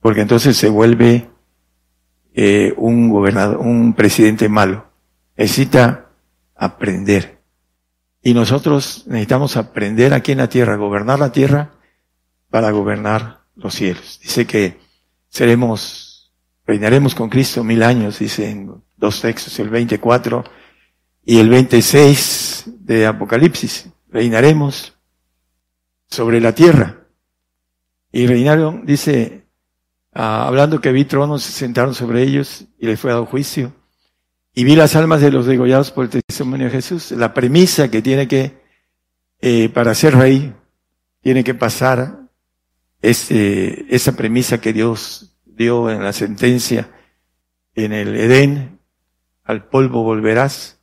porque 0.00 0.20
entonces 0.20 0.56
se 0.56 0.68
vuelve 0.68 1.30
eh, 2.34 2.74
un 2.76 3.08
gobernador, 3.08 3.58
un 3.58 3.94
presidente 3.94 4.48
malo. 4.48 4.86
Necesita 5.36 6.10
aprender. 6.54 7.40
Y 8.22 8.34
nosotros 8.34 9.04
necesitamos 9.06 9.56
aprender 9.56 10.14
aquí 10.14 10.32
en 10.32 10.38
la 10.38 10.48
tierra, 10.48 10.76
gobernar 10.76 11.18
la 11.18 11.32
tierra 11.32 11.72
para 12.50 12.70
gobernar 12.70 13.42
los 13.54 13.74
cielos. 13.74 14.18
Dice 14.22 14.46
que 14.46 14.80
seremos, 15.28 16.32
reinaremos 16.66 17.14
con 17.14 17.28
Cristo 17.28 17.62
mil 17.62 17.82
años, 17.82 18.18
dice 18.18 18.50
en 18.50 18.82
dos 18.96 19.20
textos, 19.20 19.58
el 19.58 19.68
24 19.68 20.44
y 21.24 21.38
el 21.38 21.48
26 21.50 22.64
de 22.80 23.06
Apocalipsis. 23.06 23.88
Reinaremos 24.10 24.93
sobre 26.08 26.40
la 26.40 26.54
tierra. 26.54 27.06
Y 28.12 28.26
reinaron, 28.26 28.86
dice, 28.86 29.46
ah, 30.12 30.46
hablando 30.46 30.80
que 30.80 30.92
vi 30.92 31.04
tronos, 31.04 31.42
se 31.42 31.52
sentaron 31.52 31.94
sobre 31.94 32.22
ellos 32.22 32.66
y 32.78 32.86
le 32.86 32.96
fue 32.96 33.10
dado 33.10 33.26
juicio. 33.26 33.74
Y 34.54 34.64
vi 34.64 34.76
las 34.76 34.94
almas 34.94 35.20
de 35.20 35.32
los 35.32 35.46
degollados 35.46 35.90
por 35.90 36.04
el 36.04 36.10
testimonio 36.10 36.66
de 36.66 36.72
Jesús. 36.72 37.10
La 37.10 37.34
premisa 37.34 37.90
que 37.90 38.02
tiene 38.02 38.28
que, 38.28 38.62
eh, 39.40 39.68
para 39.68 39.94
ser 39.94 40.14
rey, 40.14 40.54
tiene 41.20 41.42
que 41.42 41.54
pasar 41.54 42.28
este, 43.02 43.94
esa 43.94 44.12
premisa 44.12 44.60
que 44.60 44.72
Dios 44.72 45.36
dio 45.44 45.90
en 45.90 46.02
la 46.02 46.12
sentencia 46.12 46.90
en 47.74 47.92
el 47.92 48.16
Edén, 48.16 48.78
al 49.42 49.68
polvo 49.68 50.02
volverás. 50.02 50.80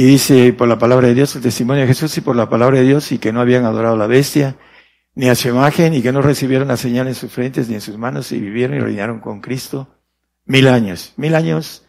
Y 0.00 0.04
dice 0.04 0.54
por 0.54 0.66
la 0.66 0.78
palabra 0.78 1.08
de 1.08 1.14
Dios, 1.14 1.36
el 1.36 1.42
testimonio 1.42 1.82
de 1.82 1.88
Jesús 1.88 2.16
y 2.16 2.22
por 2.22 2.34
la 2.34 2.48
palabra 2.48 2.78
de 2.78 2.86
Dios 2.86 3.12
y 3.12 3.18
que 3.18 3.34
no 3.34 3.40
habían 3.42 3.66
adorado 3.66 3.96
a 3.96 3.98
la 3.98 4.06
bestia, 4.06 4.56
ni 5.14 5.28
a 5.28 5.34
su 5.34 5.48
imagen, 5.48 5.92
y 5.92 6.00
que 6.00 6.10
no 6.10 6.22
recibieron 6.22 6.68
la 6.68 6.78
señal 6.78 7.06
en 7.06 7.14
sus 7.14 7.30
frentes 7.30 7.68
ni 7.68 7.74
en 7.74 7.82
sus 7.82 7.98
manos, 7.98 8.32
y 8.32 8.40
vivieron 8.40 8.78
y 8.78 8.80
reinaron 8.80 9.20
con 9.20 9.42
Cristo 9.42 9.94
mil 10.46 10.68
años. 10.68 11.12
Mil 11.18 11.34
años 11.34 11.84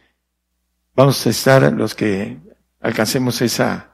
vamos 0.94 1.26
a 1.26 1.30
estar 1.30 1.72
los 1.72 1.96
que 1.96 2.38
alcancemos 2.82 3.42
esa 3.42 3.92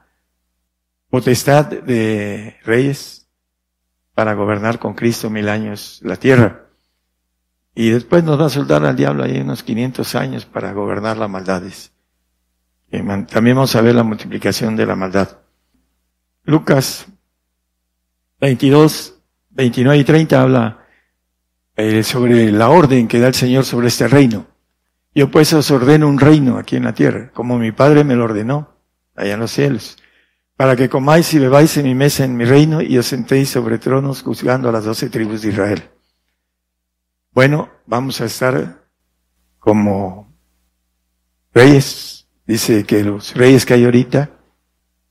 potestad 1.10 1.66
de 1.66 2.56
reyes, 2.64 3.28
para 4.14 4.34
gobernar 4.34 4.80
con 4.80 4.94
Cristo 4.94 5.30
mil 5.30 5.48
años 5.48 6.00
la 6.02 6.16
tierra. 6.16 6.66
Y 7.72 7.90
después 7.90 8.24
nos 8.24 8.40
va 8.40 8.46
a 8.46 8.50
soltar 8.50 8.84
al 8.84 8.96
diablo 8.96 9.22
ahí 9.22 9.38
unos 9.38 9.62
500 9.62 10.16
años 10.16 10.44
para 10.44 10.72
gobernar 10.72 11.18
las 11.18 11.30
maldades. 11.30 11.92
También 12.90 13.56
vamos 13.56 13.74
a 13.76 13.80
ver 13.80 13.94
la 13.94 14.02
multiplicación 14.02 14.76
de 14.76 14.86
la 14.86 14.96
maldad. 14.96 15.38
Lucas 16.44 17.06
22, 18.40 19.20
29 19.50 19.98
y 19.98 20.04
30 20.04 20.40
habla 20.40 20.86
eh, 21.76 22.02
sobre 22.02 22.50
la 22.52 22.70
orden 22.70 23.08
que 23.08 23.20
da 23.20 23.28
el 23.28 23.34
Señor 23.34 23.64
sobre 23.64 23.88
este 23.88 24.08
reino. 24.08 24.46
Yo 25.14 25.30
pues 25.30 25.52
os 25.52 25.70
ordeno 25.70 26.08
un 26.08 26.18
reino 26.18 26.58
aquí 26.58 26.76
en 26.76 26.84
la 26.84 26.94
tierra, 26.94 27.30
como 27.32 27.58
mi 27.58 27.72
Padre 27.72 28.04
me 28.04 28.14
lo 28.14 28.24
ordenó, 28.24 28.76
allá 29.14 29.34
en 29.34 29.40
los 29.40 29.50
cielos 29.50 29.96
para 30.58 30.74
que 30.74 30.88
comáis 30.88 31.32
y 31.34 31.38
bebáis 31.38 31.76
en 31.76 31.84
mi 31.84 31.94
mesa 31.94 32.24
en 32.24 32.36
mi 32.36 32.44
reino 32.44 32.82
y 32.82 32.98
os 32.98 33.06
sentéis 33.06 33.48
sobre 33.48 33.78
tronos 33.78 34.22
juzgando 34.22 34.68
a 34.68 34.72
las 34.72 34.84
doce 34.84 35.08
tribus 35.08 35.42
de 35.42 35.50
Israel. 35.50 35.88
Bueno, 37.30 37.70
vamos 37.86 38.20
a 38.20 38.24
estar 38.24 38.84
como 39.60 40.34
reyes. 41.54 42.17
Dice 42.48 42.84
que 42.84 43.04
los 43.04 43.34
reyes 43.34 43.66
que 43.66 43.74
hay 43.74 43.84
ahorita, 43.84 44.30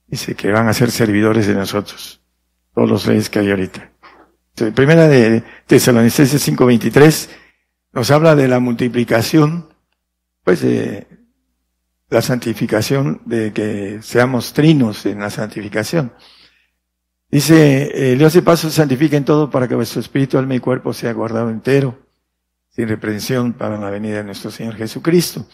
dice 0.08 0.34
que 0.34 0.52
van 0.52 0.68
a 0.68 0.74
ser 0.74 0.90
servidores 0.90 1.46
de 1.46 1.54
nosotros. 1.54 2.20
Todos 2.74 2.90
los 2.90 3.06
reyes 3.06 3.30
que 3.30 3.38
hay 3.38 3.52
ahorita. 3.52 3.92
primera 4.74 5.08
de 5.08 5.44
Tesalonicenses 5.68 6.48
5.23 6.48 7.30
nos 7.94 8.10
habla 8.10 8.36
de 8.36 8.48
la 8.48 8.60
multiplicación, 8.60 9.70
pues 10.44 10.62
de 10.62 11.06
la 12.10 12.24
santificación, 12.24 13.22
de 13.26 13.54
que 13.54 14.00
seamos 14.02 14.54
trinos 14.54 15.06
en 15.06 15.20
la 15.20 15.30
santificación. 15.30 16.14
Dice, 17.30 18.14
eh, 18.14 18.16
Dios 18.16 18.34
de 18.34 18.42
paso 18.42 18.72
santifiquen 18.72 19.26
todo 19.26 19.52
para 19.52 19.68
que 19.68 19.76
vuestro 19.76 20.02
espíritu, 20.02 20.40
alma 20.40 20.56
y 20.56 20.60
cuerpo 20.60 20.92
sea 20.92 21.14
guardado 21.14 21.52
entero, 21.52 22.00
sin 22.70 22.88
reprensión 22.88 23.54
para 23.54 23.78
la 23.78 23.92
venida 23.92 24.18
de 24.18 24.24
nuestro 24.24 24.50
Señor 24.50 24.76
Jesucristo. 24.76 25.46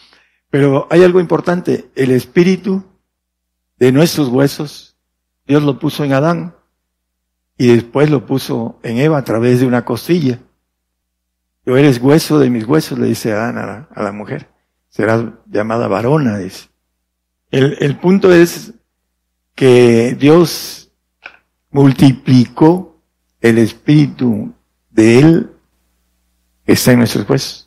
Pero 0.54 0.86
hay 0.88 1.02
algo 1.02 1.18
importante, 1.18 1.90
el 1.96 2.12
espíritu 2.12 2.84
de 3.76 3.90
nuestros 3.90 4.28
huesos, 4.28 4.96
Dios 5.48 5.64
lo 5.64 5.80
puso 5.80 6.04
en 6.04 6.12
Adán 6.12 6.54
y 7.58 7.74
después 7.74 8.08
lo 8.08 8.24
puso 8.24 8.78
en 8.84 8.98
Eva 8.98 9.18
a 9.18 9.24
través 9.24 9.58
de 9.58 9.66
una 9.66 9.84
costilla. 9.84 10.38
Tú 11.64 11.74
eres 11.74 12.00
hueso 12.00 12.38
de 12.38 12.50
mis 12.50 12.68
huesos, 12.68 13.00
le 13.00 13.08
dice 13.08 13.32
Adán 13.32 13.58
a 13.90 14.00
la 14.00 14.12
mujer 14.12 14.48
será 14.88 15.40
llamada 15.46 15.88
varona, 15.88 16.38
dice. 16.38 16.68
El, 17.50 17.76
el 17.80 17.98
punto 17.98 18.32
es 18.32 18.74
que 19.56 20.16
Dios 20.16 20.92
multiplicó 21.72 23.02
el 23.40 23.58
espíritu 23.58 24.54
de 24.90 25.18
Él 25.18 25.50
que 26.64 26.74
está 26.74 26.92
en 26.92 27.00
nuestros 27.00 27.28
huesos. 27.28 27.63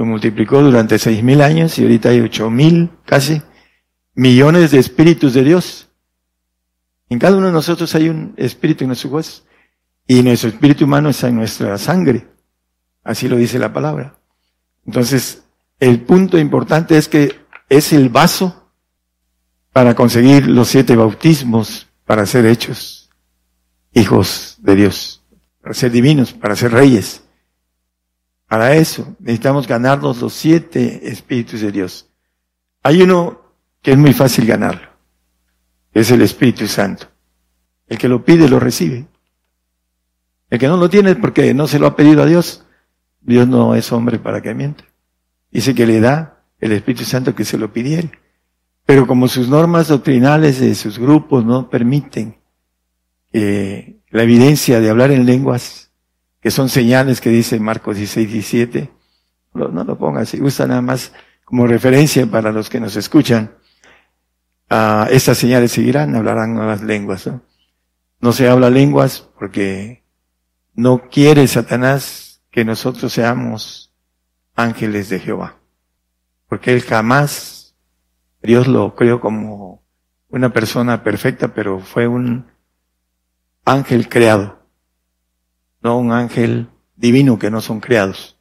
Lo 0.00 0.06
multiplicó 0.06 0.62
durante 0.62 0.98
seis 0.98 1.22
mil 1.22 1.42
años 1.42 1.78
y 1.78 1.82
ahorita 1.82 2.08
hay 2.08 2.20
ocho 2.20 2.48
mil, 2.48 2.88
casi, 3.04 3.42
millones 4.14 4.70
de 4.70 4.78
espíritus 4.78 5.34
de 5.34 5.44
Dios. 5.44 5.90
En 7.10 7.18
cada 7.18 7.36
uno 7.36 7.48
de 7.48 7.52
nosotros 7.52 7.94
hay 7.94 8.08
un 8.08 8.32
espíritu 8.38 8.84
en 8.84 8.88
nuestros 8.88 9.12
huesos. 9.12 9.44
Y 10.06 10.22
nuestro 10.22 10.48
espíritu 10.48 10.86
humano 10.86 11.10
está 11.10 11.28
en 11.28 11.34
nuestra 11.34 11.76
sangre. 11.76 12.26
Así 13.04 13.28
lo 13.28 13.36
dice 13.36 13.58
la 13.58 13.74
palabra. 13.74 14.18
Entonces, 14.86 15.42
el 15.78 16.00
punto 16.00 16.38
importante 16.38 16.96
es 16.96 17.06
que 17.06 17.38
es 17.68 17.92
el 17.92 18.08
vaso 18.08 18.70
para 19.70 19.94
conseguir 19.94 20.48
los 20.48 20.68
siete 20.68 20.96
bautismos 20.96 21.88
para 22.06 22.24
ser 22.24 22.46
hechos 22.46 23.10
hijos 23.92 24.56
de 24.60 24.76
Dios, 24.76 25.22
para 25.60 25.74
ser 25.74 25.90
divinos, 25.90 26.32
para 26.32 26.56
ser 26.56 26.72
reyes. 26.72 27.22
Para 28.50 28.74
eso 28.74 29.14
necesitamos 29.20 29.68
ganarnos 29.68 30.20
los 30.20 30.32
siete 30.32 31.08
espíritus 31.08 31.60
de 31.60 31.70
Dios. 31.70 32.10
Hay 32.82 33.00
uno 33.00 33.40
que 33.80 33.92
es 33.92 33.96
muy 33.96 34.12
fácil 34.12 34.44
ganarlo, 34.44 34.88
es 35.94 36.10
el 36.10 36.20
Espíritu 36.20 36.66
Santo. 36.66 37.06
El 37.86 37.96
que 37.96 38.08
lo 38.08 38.24
pide 38.24 38.48
lo 38.48 38.58
recibe. 38.58 39.06
El 40.48 40.58
que 40.58 40.66
no 40.66 40.76
lo 40.76 40.90
tiene 40.90 41.12
es 41.12 41.16
porque 41.18 41.54
no 41.54 41.68
se 41.68 41.78
lo 41.78 41.86
ha 41.86 41.94
pedido 41.94 42.24
a 42.24 42.26
Dios. 42.26 42.66
Dios 43.20 43.46
no 43.46 43.76
es 43.76 43.92
hombre 43.92 44.18
para 44.18 44.40
que 44.40 44.52
miente. 44.52 44.82
Dice 45.52 45.72
que 45.72 45.86
le 45.86 46.00
da 46.00 46.42
el 46.58 46.72
Espíritu 46.72 47.04
Santo 47.04 47.36
que 47.36 47.44
se 47.44 47.56
lo 47.56 47.72
pidiere. 47.72 48.10
Pero 48.84 49.06
como 49.06 49.28
sus 49.28 49.48
normas 49.48 49.86
doctrinales 49.86 50.58
de 50.58 50.74
sus 50.74 50.98
grupos 50.98 51.44
no 51.44 51.70
permiten 51.70 52.40
que 53.32 54.00
la 54.08 54.24
evidencia 54.24 54.80
de 54.80 54.90
hablar 54.90 55.12
en 55.12 55.24
lenguas, 55.24 55.89
que 56.40 56.50
son 56.50 56.68
señales 56.68 57.20
que 57.20 57.30
dice 57.30 57.60
Marcos 57.60 57.96
16, 57.96 58.32
17, 58.32 58.90
no, 59.54 59.84
lo 59.84 59.98
ponga, 59.98 60.24
si 60.24 60.38
gusta 60.38 60.66
nada 60.66 60.80
más 60.80 61.12
como 61.44 61.66
referencia 61.66 62.26
para 62.26 62.52
los 62.52 62.70
que 62.70 62.80
nos 62.80 62.96
escuchan. 62.96 63.56
Uh, 64.70 65.10
estas 65.10 65.36
señales 65.38 65.72
seguirán, 65.72 66.14
hablarán 66.14 66.54
nuevas 66.54 66.80
lenguas. 66.82 67.26
¿no? 67.26 67.42
no 68.20 68.32
se 68.32 68.48
habla 68.48 68.70
lenguas 68.70 69.28
porque 69.38 70.04
no 70.74 71.08
quiere 71.10 71.46
Satanás 71.46 72.42
que 72.50 72.64
nosotros 72.64 73.12
seamos 73.12 73.94
ángeles 74.54 75.08
de 75.08 75.20
Jehová. 75.20 75.56
Porque 76.48 76.72
él 76.72 76.82
jamás, 76.82 77.74
Dios 78.42 78.68
lo 78.68 78.94
creó 78.94 79.20
como 79.20 79.82
una 80.28 80.52
persona 80.52 81.02
perfecta, 81.02 81.54
pero 81.54 81.80
fue 81.80 82.06
un 82.06 82.46
ángel 83.64 84.08
creado, 84.08 84.59
no 85.82 85.98
un 85.98 86.12
ángel 86.12 86.68
divino 86.96 87.38
que 87.38 87.50
no 87.50 87.60
son 87.60 87.80
creados. 87.80 88.36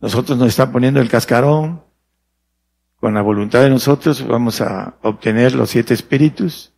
Nosotros 0.00 0.38
nos 0.38 0.48
está 0.48 0.70
poniendo 0.70 1.00
el 1.00 1.08
cascarón, 1.08 1.82
con 2.96 3.14
la 3.14 3.22
voluntad 3.22 3.60
de 3.60 3.70
nosotros 3.70 4.26
vamos 4.26 4.60
a 4.60 4.96
obtener 5.02 5.54
los 5.54 5.70
siete 5.70 5.92
espíritus 5.92 6.72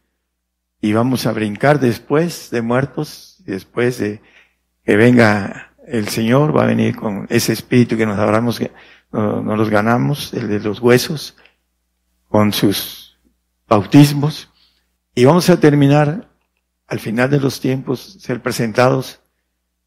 y 0.80 0.92
vamos 0.92 1.24
a 1.26 1.32
brincar 1.32 1.78
después 1.78 2.50
de 2.50 2.62
muertos, 2.62 3.42
después 3.46 3.98
de 3.98 4.20
que 4.84 4.96
venga 4.96 5.72
el 5.86 6.08
Señor, 6.08 6.56
va 6.56 6.64
a 6.64 6.66
venir 6.66 6.96
con 6.96 7.26
ese 7.30 7.52
espíritu 7.52 7.96
que 7.96 8.06
nos 8.06 8.18
hablamos, 8.18 8.60
no, 9.12 9.40
no 9.40 9.56
los 9.56 9.70
ganamos, 9.70 10.34
el 10.34 10.48
de 10.48 10.60
los 10.60 10.80
huesos, 10.80 11.36
con 12.28 12.52
sus 12.52 13.18
bautismos, 13.68 14.50
y 15.14 15.24
vamos 15.24 15.48
a 15.48 15.60
terminar 15.60 16.28
al 16.88 17.00
final 17.00 17.30
de 17.30 17.40
los 17.40 17.60
tiempos, 17.60 18.16
ser 18.20 18.42
presentados 18.42 19.20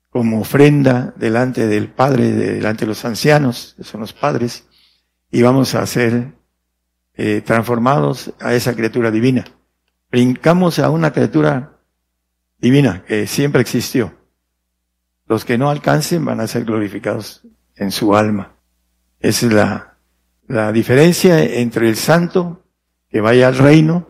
como 0.09 0.41
ofrenda 0.41 1.13
delante 1.17 1.67
del 1.67 1.89
Padre, 1.89 2.31
delante 2.31 2.85
de 2.85 2.87
los 2.89 3.05
ancianos, 3.05 3.75
que 3.77 3.83
son 3.83 4.01
los 4.01 4.13
padres, 4.13 4.65
y 5.31 5.41
vamos 5.41 5.75
a 5.75 5.85
ser 5.85 6.33
eh, 7.15 7.41
transformados 7.45 8.33
a 8.39 8.53
esa 8.53 8.75
criatura 8.75 9.11
divina. 9.11 9.45
Brincamos 10.09 10.79
a 10.79 10.89
una 10.89 11.11
criatura 11.11 11.79
divina 12.57 13.03
que 13.07 13.27
siempre 13.27 13.61
existió. 13.61 14.17
Los 15.27 15.45
que 15.45 15.57
no 15.57 15.69
alcancen 15.69 16.25
van 16.25 16.39
a 16.39 16.47
ser 16.47 16.65
glorificados 16.65 17.45
en 17.75 17.91
su 17.91 18.15
alma. 18.15 18.55
Esa 19.19 19.45
es 19.45 19.53
la, 19.53 19.97
la 20.47 20.71
diferencia 20.71 21.43
entre 21.43 21.87
el 21.87 21.95
santo 21.95 22.63
que 23.09 23.21
vaya 23.21 23.47
al 23.47 23.57
reino 23.57 24.07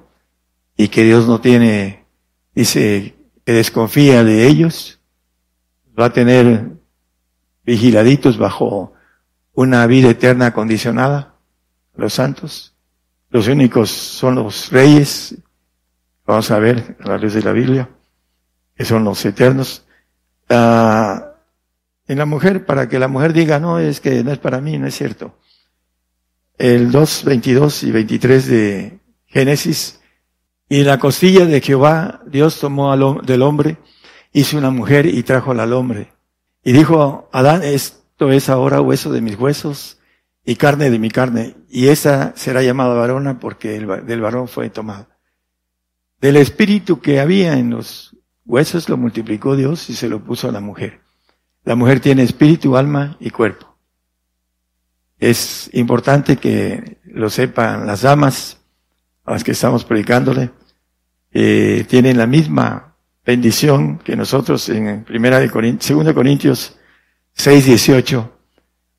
y 0.77 0.87
que 0.87 1.03
Dios 1.03 1.27
no 1.27 1.41
tiene 1.41 2.05
dice 2.55 3.15
que 3.45 3.53
desconfía 3.53 4.23
de 4.23 4.47
ellos, 4.47 4.98
va 5.99 6.05
a 6.05 6.13
tener 6.13 6.71
vigiladitos 7.63 8.37
bajo 8.37 8.93
una 9.53 9.85
vida 9.87 10.09
eterna 10.09 10.53
condicionada, 10.53 11.35
los 11.95 12.13
santos. 12.13 12.73
Los 13.29 13.47
únicos 13.47 13.89
son 13.89 14.35
los 14.35 14.71
reyes, 14.71 15.35
vamos 16.25 16.49
a 16.51 16.59
ver 16.59 16.97
a 17.03 17.09
la 17.09 17.17
luz 17.17 17.33
de 17.33 17.43
la 17.43 17.51
Biblia, 17.51 17.89
que 18.75 18.85
son 18.85 19.03
los 19.03 19.23
eternos. 19.25 19.85
Ah, 20.49 21.33
en 22.07 22.17
la 22.17 22.25
mujer, 22.25 22.65
para 22.65 22.89
que 22.89 22.97
la 22.97 23.07
mujer 23.07 23.33
diga, 23.33 23.59
no, 23.59 23.77
es 23.77 23.99
que 23.99 24.23
no 24.23 24.31
es 24.31 24.39
para 24.39 24.61
mí, 24.61 24.79
no 24.79 24.87
es 24.87 24.95
cierto. 24.95 25.37
El 26.57 26.91
2, 26.91 27.23
22 27.25 27.83
y 27.83 27.91
23 27.91 28.47
de 28.47 28.99
Génesis 29.27 29.99
y 30.67 30.83
la 30.83 30.99
costilla 30.99 31.45
de 31.45 31.61
Jehová, 31.61 32.21
Dios 32.27 32.59
tomó 32.59 32.95
del 33.21 33.41
hombre, 33.41 33.77
hizo 34.31 34.57
una 34.57 34.69
mujer 34.69 35.05
y 35.05 35.23
trajo 35.23 35.51
al 35.51 35.73
hombre. 35.73 36.11
Y 36.63 36.73
dijo, 36.73 37.29
Adán, 37.31 37.63
esto 37.63 38.31
es 38.31 38.49
ahora 38.49 38.81
hueso 38.81 39.11
de 39.11 39.21
mis 39.21 39.37
huesos 39.37 39.99
y 40.45 40.55
carne 40.55 40.89
de 40.89 40.99
mi 40.99 41.09
carne. 41.09 41.55
Y 41.69 41.87
esa 41.87 42.33
será 42.35 42.61
llamada 42.61 42.93
varona 42.93 43.39
porque 43.39 43.75
el, 43.75 44.05
del 44.05 44.21
varón 44.21 44.47
fue 44.47 44.69
tomada. 44.69 45.07
Del 46.21 46.37
espíritu 46.37 46.99
que 46.99 47.19
había 47.19 47.57
en 47.57 47.69
los 47.69 48.15
huesos 48.45 48.89
lo 48.89 48.97
multiplicó 48.97 49.55
Dios 49.55 49.89
y 49.89 49.95
se 49.95 50.09
lo 50.09 50.23
puso 50.23 50.49
a 50.49 50.51
la 50.51 50.59
mujer. 50.59 51.01
La 51.63 51.75
mujer 51.75 51.99
tiene 51.99 52.23
espíritu, 52.23 52.75
alma 52.75 53.17
y 53.19 53.29
cuerpo. 53.29 53.77
Es 55.17 55.69
importante 55.73 56.37
que 56.37 56.97
lo 57.05 57.29
sepan 57.29 57.85
las 57.85 58.01
damas 58.01 58.57
a 59.25 59.33
las 59.33 59.43
que 59.43 59.51
estamos 59.51 59.85
predicándole 59.85 60.51
eh, 61.31 61.85
tienen 61.87 62.17
la 62.17 62.25
misma 62.25 62.88
bendición 63.29 63.99
que 63.99 64.15
nosotros 64.15 64.67
en 64.69 65.03
primera 65.03 65.39
de 65.39 65.51
Corintios, 65.51 66.13
Corintios 66.15 66.75
6, 67.33 67.63
18 67.63 68.31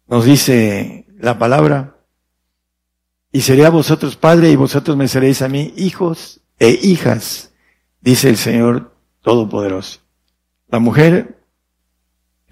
nos 0.06 0.24
dice 0.24 1.04
la 1.18 1.36
palabra 1.36 1.96
y 3.32 3.40
seré 3.40 3.66
a 3.66 3.70
vosotros 3.70 4.14
padre 4.14 4.50
y 4.50 4.54
vosotros 4.54 4.96
me 4.96 5.08
seréis 5.08 5.42
a 5.42 5.48
mí 5.48 5.74
hijos 5.76 6.42
e 6.60 6.78
hijas, 6.80 7.52
dice 8.00 8.28
el 8.28 8.36
Señor 8.36 8.94
Todopoderoso. 9.20 9.98
La 10.68 10.78
mujer 10.78 11.42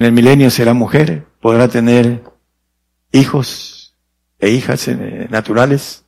en 0.01 0.07
el 0.07 0.11
milenio 0.11 0.51
será 0.51 0.75
mujer, 0.75 1.29
podrá 1.41 1.69
tener 1.69 2.25
hijos 3.13 3.97
e 4.41 4.51
hijas 4.51 4.89
eh, 4.89 5.29
naturales. 5.31 6.05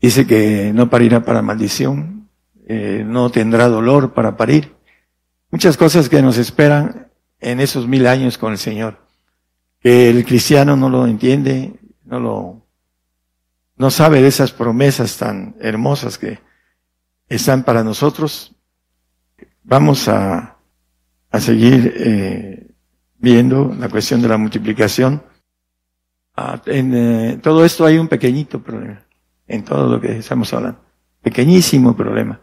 Dice 0.00 0.26
que 0.26 0.72
no 0.74 0.90
parirá 0.90 1.24
para 1.24 1.42
maldición, 1.42 2.28
eh, 2.66 3.04
no 3.06 3.30
tendrá 3.30 3.68
dolor 3.68 4.14
para 4.14 4.36
parir. 4.36 4.79
Muchas 5.50 5.76
cosas 5.76 6.08
que 6.08 6.22
nos 6.22 6.38
esperan 6.38 7.10
en 7.40 7.60
esos 7.60 7.88
mil 7.88 8.06
años 8.06 8.38
con 8.38 8.52
el 8.52 8.58
Señor. 8.58 9.06
Que 9.80 10.10
el 10.10 10.24
cristiano 10.24 10.76
no 10.76 10.88
lo 10.88 11.06
entiende, 11.06 11.74
no 12.04 12.20
lo, 12.20 12.66
no 13.76 13.90
sabe 13.90 14.20
de 14.22 14.28
esas 14.28 14.52
promesas 14.52 15.16
tan 15.16 15.56
hermosas 15.60 16.18
que 16.18 16.38
están 17.28 17.64
para 17.64 17.82
nosotros. 17.82 18.54
Vamos 19.62 20.06
a, 20.08 20.56
a 21.30 21.40
seguir 21.40 21.94
eh, 21.96 22.74
viendo 23.18 23.74
la 23.78 23.88
cuestión 23.88 24.20
de 24.20 24.28
la 24.28 24.36
multiplicación. 24.36 25.22
Ah, 26.36 26.60
en 26.66 26.94
eh, 26.94 27.40
todo 27.42 27.64
esto 27.64 27.84
hay 27.84 27.98
un 27.98 28.08
pequeñito 28.08 28.62
problema, 28.62 29.02
en 29.46 29.64
todo 29.64 29.88
lo 29.88 30.00
que 30.00 30.18
estamos 30.18 30.52
hablando. 30.52 30.80
Pequeñísimo 31.22 31.96
problema 31.96 32.40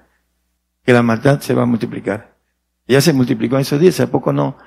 que 0.84 0.94
la 0.94 1.04
maldad 1.04 1.42
se 1.42 1.54
va 1.54 1.64
a 1.64 1.66
multiplicar. 1.66 2.37
Ya 2.88 3.02
se 3.02 3.14
multiplicó 3.14 3.56
en 3.56 3.62
esos 3.62 3.80
días, 3.80 4.00
¿a 4.00 4.10
poco 4.10 4.32
no? 4.32 4.58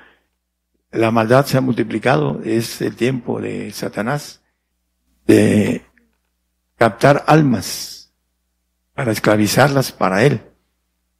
La 0.91 1.09
maldad 1.09 1.45
se 1.45 1.57
ha 1.57 1.61
multiplicado, 1.61 2.41
es 2.43 2.81
el 2.81 2.95
tiempo 2.95 3.41
de 3.41 3.71
Satanás 3.71 4.43
de 5.25 5.85
captar 6.75 7.23
almas 7.27 8.13
para 8.93 9.11
esclavizarlas 9.11 9.91
para 9.91 10.23
él. 10.23 10.41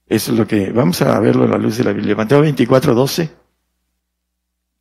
Eso 0.07 0.33
es 0.33 0.37
lo 0.37 0.45
que 0.45 0.71
vamos 0.71 1.01
a 1.01 1.17
verlo 1.19 1.45
a 1.45 1.47
la 1.47 1.57
luz 1.57 1.77
de 1.77 1.85
la 1.85 1.93
Biblia. 1.93 2.15
Mateo 2.15 2.41
24, 2.41 2.93
12. 2.93 3.33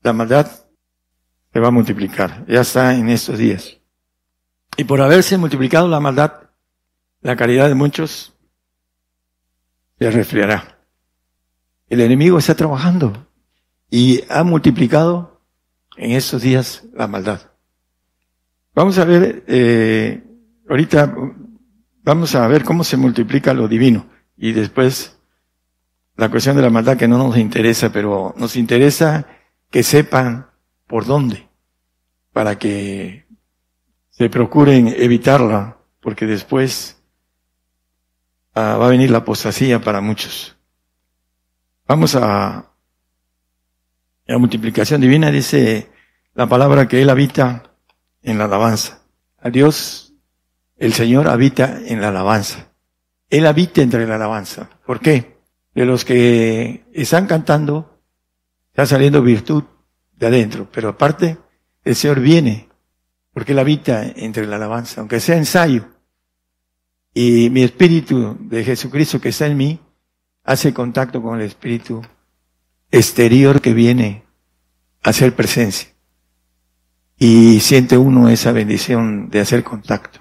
La 0.02 0.12
maldad 0.12 0.50
se 1.52 1.60
va 1.60 1.68
a 1.68 1.70
multiplicar. 1.70 2.44
Ya 2.48 2.62
está 2.62 2.94
en 2.94 3.08
estos 3.08 3.38
días. 3.38 3.78
Y 4.76 4.84
por 4.84 5.00
haberse 5.00 5.38
multiplicado 5.38 5.86
la 5.86 6.00
maldad, 6.00 6.50
la 7.20 7.36
caridad 7.36 7.68
de 7.68 7.74
muchos 7.74 8.34
se 9.98 10.10
resfriará. 10.10 10.79
El 11.90 12.00
enemigo 12.00 12.38
está 12.38 12.54
trabajando 12.54 13.28
y 13.90 14.22
ha 14.30 14.42
multiplicado 14.42 15.42
en 15.96 16.12
estos 16.12 16.40
días 16.40 16.84
la 16.94 17.06
maldad. 17.06 17.50
Vamos 18.74 18.96
a 18.96 19.04
ver, 19.04 19.44
eh, 19.46 20.24
ahorita 20.68 21.14
vamos 22.02 22.34
a 22.34 22.48
ver 22.48 22.64
cómo 22.64 22.82
se 22.82 22.96
multiplica 22.96 23.52
lo 23.52 23.68
divino 23.68 24.06
y 24.38 24.52
después 24.52 25.18
la 26.16 26.30
cuestión 26.30 26.56
de 26.56 26.62
la 26.62 26.70
maldad 26.70 26.96
que 26.96 27.08
no 27.08 27.18
nos 27.18 27.36
interesa, 27.36 27.92
pero 27.92 28.34
nos 28.38 28.56
interesa 28.56 29.26
que 29.70 29.82
sepan 29.82 30.46
por 30.86 31.04
dónde 31.04 31.46
para 32.32 32.58
que 32.58 33.26
se 34.08 34.30
procuren 34.30 34.88
evitarla, 34.88 35.76
porque 36.00 36.24
después 36.24 37.00
Ah, 38.54 38.76
va 38.76 38.86
a 38.86 38.90
venir 38.90 39.10
la 39.10 39.18
apostasía 39.18 39.80
para 39.80 40.00
muchos. 40.00 40.56
Vamos 41.90 42.14
a 42.14 42.70
la 44.24 44.38
multiplicación 44.38 45.00
divina, 45.00 45.32
dice 45.32 45.90
la 46.34 46.48
palabra 46.48 46.86
que 46.86 47.02
Él 47.02 47.10
habita 47.10 47.74
en 48.22 48.38
la 48.38 48.44
alabanza. 48.44 49.02
A 49.40 49.50
Dios, 49.50 50.14
el 50.76 50.92
Señor 50.92 51.26
habita 51.26 51.80
en 51.84 52.00
la 52.00 52.10
alabanza. 52.10 52.70
Él 53.28 53.44
habita 53.44 53.82
entre 53.82 54.06
la 54.06 54.14
alabanza. 54.14 54.70
¿Por 54.86 55.00
qué? 55.00 55.40
De 55.74 55.84
los 55.84 56.04
que 56.04 56.84
están 56.92 57.26
cantando, 57.26 58.00
está 58.68 58.86
saliendo 58.86 59.20
virtud 59.20 59.64
de 60.12 60.28
adentro, 60.28 60.68
pero 60.70 60.90
aparte, 60.90 61.38
el 61.82 61.96
Señor 61.96 62.20
viene, 62.20 62.68
porque 63.32 63.50
Él 63.50 63.58
habita 63.58 64.04
entre 64.04 64.46
la 64.46 64.54
alabanza, 64.54 65.00
aunque 65.00 65.18
sea 65.18 65.36
ensayo. 65.36 65.88
Y 67.12 67.50
mi 67.50 67.64
espíritu 67.64 68.36
de 68.42 68.62
Jesucristo 68.62 69.20
que 69.20 69.30
está 69.30 69.48
en 69.48 69.56
mí, 69.56 69.80
hace 70.44 70.72
contacto 70.74 71.22
con 71.22 71.40
el 71.40 71.46
espíritu 71.46 72.02
exterior 72.90 73.60
que 73.60 73.74
viene 73.74 74.24
a 75.02 75.10
hacer 75.10 75.34
presencia. 75.34 75.88
Y 77.16 77.60
siente 77.60 77.98
uno 77.98 78.28
esa 78.28 78.52
bendición 78.52 79.28
de 79.28 79.40
hacer 79.40 79.62
contacto 79.62 80.20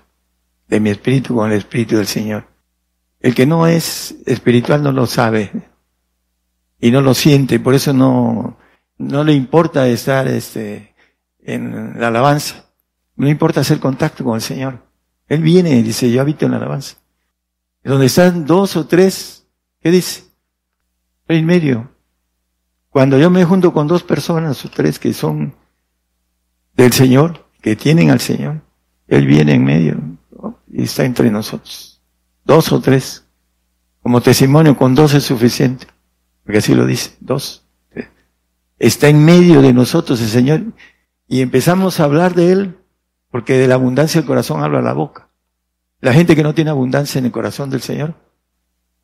de 0.68 0.80
mi 0.80 0.90
espíritu 0.90 1.36
con 1.36 1.52
el 1.52 1.58
espíritu 1.58 1.98
del 1.98 2.08
Señor. 2.08 2.48
El 3.20 3.36
que 3.36 3.46
no 3.46 3.68
es 3.68 4.16
espiritual 4.26 4.84
no 4.84 4.92
lo 4.92 5.06
sabe 5.06 5.52
y 6.80 6.92
no 6.92 7.02
lo 7.02 7.14
siente, 7.14 7.60
por 7.60 7.74
eso 7.74 7.92
no, 7.94 8.58
no 8.98 9.24
le 9.24 9.34
importa 9.34 9.88
estar 9.88 10.28
este, 10.28 10.96
en 11.40 12.00
la 12.00 12.08
alabanza. 12.08 12.66
No 13.16 13.28
importa 13.28 13.62
hacer 13.62 13.80
contacto 13.80 14.24
con 14.24 14.36
el 14.36 14.42
Señor. 14.42 14.86
Él 15.28 15.42
viene 15.42 15.72
y 15.72 15.84
dice, 15.84 16.10
yo 16.10 16.22
habito 16.22 16.46
en 16.46 16.52
la 16.52 16.58
alabanza. 16.58 16.98
Donde 17.84 18.06
están 18.06 18.46
dos 18.46 18.76
o 18.78 18.88
tres, 18.88 19.39
¿qué 19.82 19.92
dice? 19.92 20.24
En 21.28 21.46
medio. 21.46 21.92
Cuando 22.90 23.18
yo 23.20 23.30
me 23.30 23.46
junto 23.46 23.72
con 23.72 23.88
dos 23.88 24.04
personas 24.04 24.66
o 24.66 24.70
tres 24.70 24.98
que 25.00 25.14
son 25.14 25.56
del 26.74 26.92
Señor, 26.92 27.48
que 27.62 27.76
tienen 27.76 28.10
al 28.10 28.20
Señor, 28.20 28.62
Él 29.08 29.28
viene 29.28 29.54
en 29.54 29.64
medio 29.64 29.98
y 30.72 30.84
está 30.84 31.06
entre 31.06 31.30
nosotros. 31.30 32.02
Dos 32.46 32.72
o 32.72 32.80
tres. 32.80 33.26
Como 34.02 34.22
testimonio, 34.22 34.76
con 34.78 34.96
dos 34.96 35.14
es 35.14 35.24
suficiente. 35.24 35.88
Porque 36.44 36.60
así 36.60 36.74
lo 36.74 36.86
dice, 36.86 37.16
dos. 37.20 37.66
Está 38.80 39.10
en 39.10 39.24
medio 39.24 39.62
de 39.62 39.74
nosotros 39.74 40.22
el 40.22 40.30
Señor 40.30 40.62
y 41.28 41.42
empezamos 41.42 42.00
a 42.00 42.06
hablar 42.06 42.34
de 42.34 42.52
Él 42.52 42.78
porque 43.30 43.58
de 43.58 43.68
la 43.68 43.76
abundancia 43.76 44.22
del 44.22 44.28
corazón 44.28 44.64
habla 44.64 44.82
la 44.82 44.94
boca. 44.94 45.30
La 46.00 46.14
gente 46.14 46.36
que 46.36 46.44
no 46.44 46.56
tiene 46.56 46.72
abundancia 46.72 47.20
en 47.20 47.26
el 47.26 47.32
corazón 47.32 47.70
del 47.70 47.82
Señor 47.82 48.16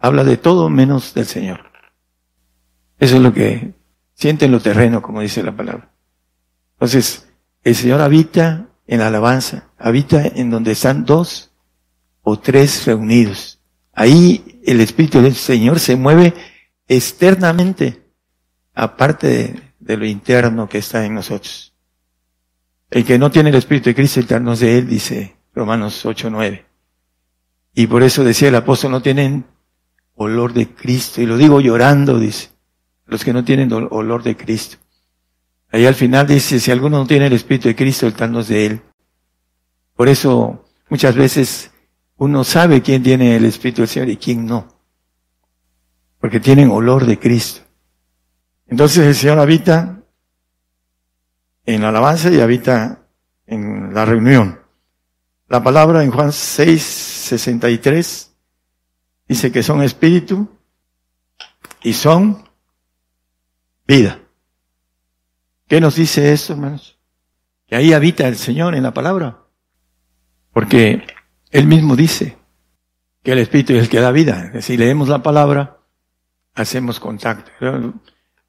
habla 0.06 0.24
de 0.24 0.38
todo 0.38 0.70
menos 0.70 1.14
del 1.14 1.26
Señor. 1.26 1.72
Eso 3.00 3.16
es 3.16 3.22
lo 3.22 3.34
que 3.34 3.74
siente 4.14 4.46
en 4.46 4.52
lo 4.52 4.60
terreno, 4.60 5.02
como 5.02 5.22
dice 5.22 5.42
la 5.42 5.56
palabra. 5.56 5.92
Entonces, 6.74 7.28
el 7.64 7.76
Señor 7.76 8.02
habita 8.02 8.68
en 8.86 9.00
la 9.00 9.08
alabanza, 9.08 9.72
habita 9.80 10.24
en 10.28 10.52
donde 10.52 10.74
están 10.74 11.06
dos 11.06 11.52
o 12.22 12.38
tres 12.38 12.86
reunidos. 12.86 13.60
Ahí 13.94 14.62
el 14.66 14.80
Espíritu 14.80 15.22
del 15.22 15.34
Señor 15.36 15.80
se 15.80 15.96
mueve 15.96 16.36
externamente, 16.88 18.04
aparte 18.76 19.74
de, 19.80 19.98
lo 19.98 20.06
interno 20.06 20.70
que 20.70 20.78
está 20.78 21.04
en 21.04 21.16
nosotros. 21.16 21.74
El 22.92 23.06
que 23.06 23.18
no 23.18 23.32
tiene 23.32 23.50
el 23.50 23.56
Espíritu 23.56 23.90
de 23.90 23.96
Cristo, 23.96 24.20
eterno 24.20 24.56
de 24.56 24.78
Él, 24.78 24.88
dice 24.88 25.36
Romanos 25.56 26.06
8, 26.06 26.30
9. 26.30 26.66
Y 27.74 27.88
por 27.88 28.04
eso 28.04 28.24
decía 28.24 28.50
el 28.50 28.56
apóstol, 28.56 28.92
no 28.92 29.02
tienen 29.02 29.46
olor 30.16 30.54
de 30.54 30.74
Cristo. 30.74 31.22
Y 31.22 31.26
lo 31.26 31.38
digo 31.38 31.62
llorando, 31.62 32.20
dice 32.20 32.56
los 33.08 33.24
que 33.24 33.34
no 33.34 33.44
tienen 33.44 33.72
olor 33.72 34.24
de 34.24 34.36
Cristo. 34.36 34.78
Ahí 35.72 35.86
al 35.86 35.96
final 35.96 36.28
dice, 36.28 36.60
si 36.60 36.72
alguno 36.72 37.00
no 37.00 37.08
tiene 37.08 37.28
el 37.28 37.34
Espíritu 37.34 37.68
de 37.68 37.76
Cristo, 37.76 38.08
el 38.08 38.14
tal 38.14 38.36
es 38.38 38.48
de 38.48 38.66
él. 38.66 38.82
Por 39.96 40.10
eso 40.10 40.66
muchas 40.90 41.16
veces 41.16 41.72
uno 42.18 42.44
sabe 42.44 42.82
quién 42.82 43.04
tiene 43.04 43.36
el 43.36 43.46
Espíritu 43.46 43.82
del 43.82 43.90
Señor 43.90 44.10
y 44.10 44.18
quién 44.18 44.46
no. 44.46 44.68
Porque 46.20 46.40
tienen 46.40 46.72
olor 46.72 47.06
de 47.06 47.20
Cristo. 47.20 47.62
Entonces 48.68 49.06
el 49.06 49.16
Señor 49.16 49.40
habita 49.40 50.02
en 51.66 51.82
la 51.82 51.90
alabanza 51.90 52.32
y 52.32 52.40
habita 52.40 53.08
en 53.46 53.94
la 53.94 54.06
reunión. 54.06 54.60
La 55.48 55.62
palabra 55.62 56.04
en 56.04 56.12
Juan 56.12 56.32
6, 56.32 56.82
63 56.82 58.35
dice 59.28 59.52
que 59.52 59.64
son 59.64 59.82
espíritu 59.82 60.50
y 61.84 61.94
son 61.94 62.48
vida. 63.88 64.20
¿Qué 65.68 65.82
nos 65.82 65.96
dice 65.96 66.32
esto, 66.32 66.54
hermanos? 66.54 67.00
Que 67.68 67.76
ahí 67.76 67.94
habita 67.94 68.28
el 68.28 68.36
Señor 68.36 68.76
en 68.76 68.84
la 68.84 68.94
palabra. 68.94 69.44
Porque 70.52 71.06
Él 71.52 71.68
mismo 71.68 71.96
dice 71.96 72.38
que 73.24 73.32
el 73.32 73.40
Espíritu 73.40 73.74
es 73.74 73.84
el 73.84 73.90
que 73.90 74.00
da 74.00 74.12
vida. 74.12 74.62
Si 74.62 74.78
leemos 74.78 75.10
la 75.10 75.24
palabra, 75.24 75.80
hacemos 76.54 77.00
contacto. 77.00 77.52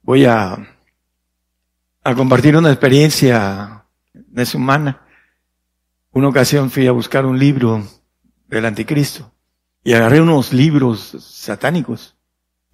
Voy 0.02 0.26
a 0.26 0.56
compartir 2.14 2.56
una 2.56 2.70
experiencia 2.70 3.86
deshumana. 4.12 5.02
Una 6.12 6.28
ocasión 6.28 6.70
fui 6.70 6.86
a 6.86 6.92
buscar 6.92 7.24
un 7.24 7.38
libro 7.38 7.82
del 8.48 8.66
anticristo 8.66 9.35
y 9.86 9.92
agarré 9.92 10.20
unos 10.20 10.52
libros 10.52 11.16
satánicos 11.20 12.16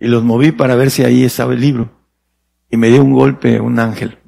y 0.01 0.07
los 0.07 0.25
moví 0.25 0.51
para 0.51 0.77
ver 0.77 0.91
si 0.91 1.05
ahí 1.05 1.25
estaba 1.25 1.53
el 1.53 1.61
libro 1.61 1.91
y 2.71 2.79
me 2.79 2.89
dio 2.89 3.05
un 3.05 3.13
golpe 3.13 3.61
un 3.61 3.79
ángel. 3.79 4.19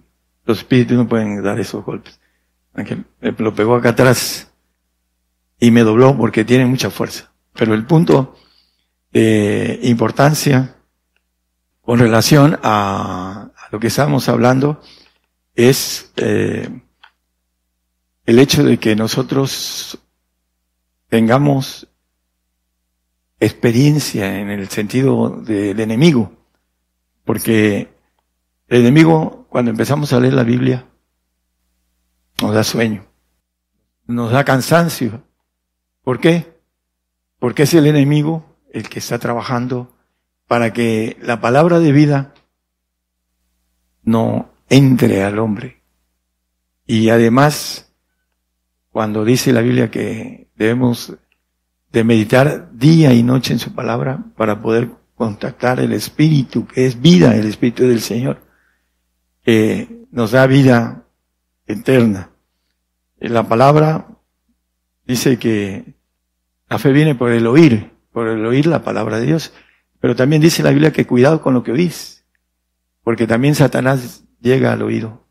Los 0.45 0.59
espíritus 0.59 0.95
no 0.95 1.09
pueden 1.09 1.43
dar 1.43 1.59
esos 1.59 1.83
golpes. 1.83 2.21
Ángel 2.75 3.07
lo 3.39 3.55
pegó 3.55 3.75
acá 3.75 3.89
atrás 3.89 4.53
y 5.59 5.71
me 5.71 5.81
dobló 5.81 6.15
porque 6.15 6.45
tiene 6.45 6.67
mucha 6.67 6.91
fuerza. 6.91 7.33
Pero 7.55 7.73
el 7.73 7.87
punto 7.87 8.37
de 9.11 9.81
importancia 9.85 10.77
con 11.81 11.99
relación 11.99 12.61
a, 12.63 13.51
lo 13.73 13.81
que 13.81 13.87
estamos 13.87 14.29
hablando 14.29 14.83
es 15.55 16.13
eh, 16.17 16.69
el 18.27 18.39
hecho 18.39 18.63
de 18.63 18.77
que 18.77 18.95
nosotros 18.95 19.99
tengamos 21.09 21.89
experiencia 23.45 24.41
en 24.41 24.51
el 24.51 24.69
sentido 24.69 25.31
del 25.41 25.79
enemigo, 25.81 26.33
porque 27.25 27.95
el 28.69 28.81
enemigo, 28.81 29.47
cuando 29.51 29.71
empezamos 29.71 30.13
a 30.13 30.21
leer 30.21 30.35
la 30.35 30.43
Biblia, 30.43 30.87
nos 32.43 32.55
da 32.55 32.65
sueño, 32.65 33.07
nos 34.07 34.33
da 34.33 34.45
cansancio. 34.45 35.23
¿Por 36.03 36.21
qué? 36.21 36.61
Porque 37.39 37.65
es 37.65 37.75
el 37.75 37.87
enemigo 37.87 38.59
el 38.73 38.89
que 38.89 38.99
está 38.99 39.19
trabajando 39.19 39.97
para 40.47 40.73
que 40.73 41.17
la 41.21 41.41
palabra 41.41 41.79
de 41.81 41.93
vida 41.93 42.35
no 44.03 44.51
entre 44.69 45.23
al 45.23 45.39
hombre. 45.39 45.83
Y 46.87 47.09
además, 47.09 47.95
cuando 48.91 49.25
dice 49.25 49.53
la 49.53 49.63
Biblia 49.63 49.91
que 49.91 50.51
debemos 50.57 51.17
de 51.95 52.03
meditar 52.03 52.71
día 52.73 53.13
y 53.15 53.23
noche 53.23 53.53
en 53.53 53.61
su 53.61 53.73
palabra 53.73 54.25
para 54.37 54.61
poder 54.61 54.91
contactar 55.15 55.79
el 55.79 55.93
Espíritu, 55.93 56.67
que 56.67 56.87
es 56.87 57.01
vida, 57.01 57.37
el 57.37 57.47
Espíritu 57.47 57.85
del 57.85 58.01
Señor, 58.01 58.41
que 59.45 60.05
nos 60.11 60.33
da 60.33 60.49
vida 60.49 61.07
eterna. 61.69 62.31
La 63.21 63.47
palabra 63.47 64.09
dice 65.07 65.39
que 65.39 65.95
la 66.69 66.81
fe 66.81 66.91
viene 66.91 67.15
por 67.15 67.31
el 67.31 67.47
oír, 67.47 67.93
por 68.13 68.27
el 68.27 68.45
oír 68.45 68.67
la 68.67 68.83
palabra 68.83 69.21
de 69.21 69.27
Dios. 69.27 69.53
Pero 70.01 70.17
también 70.17 70.43
dice 70.43 70.65
la 70.65 70.71
Biblia 70.71 70.93
que 70.93 71.07
cuidado 71.07 71.41
con 71.41 71.55
lo 71.55 71.63
que 71.63 71.71
oís, 71.71 72.27
porque 73.05 73.29
también 73.29 73.55
Satanás 73.55 74.25
llega 74.41 74.73
al 74.73 74.83
oído. 74.83 75.29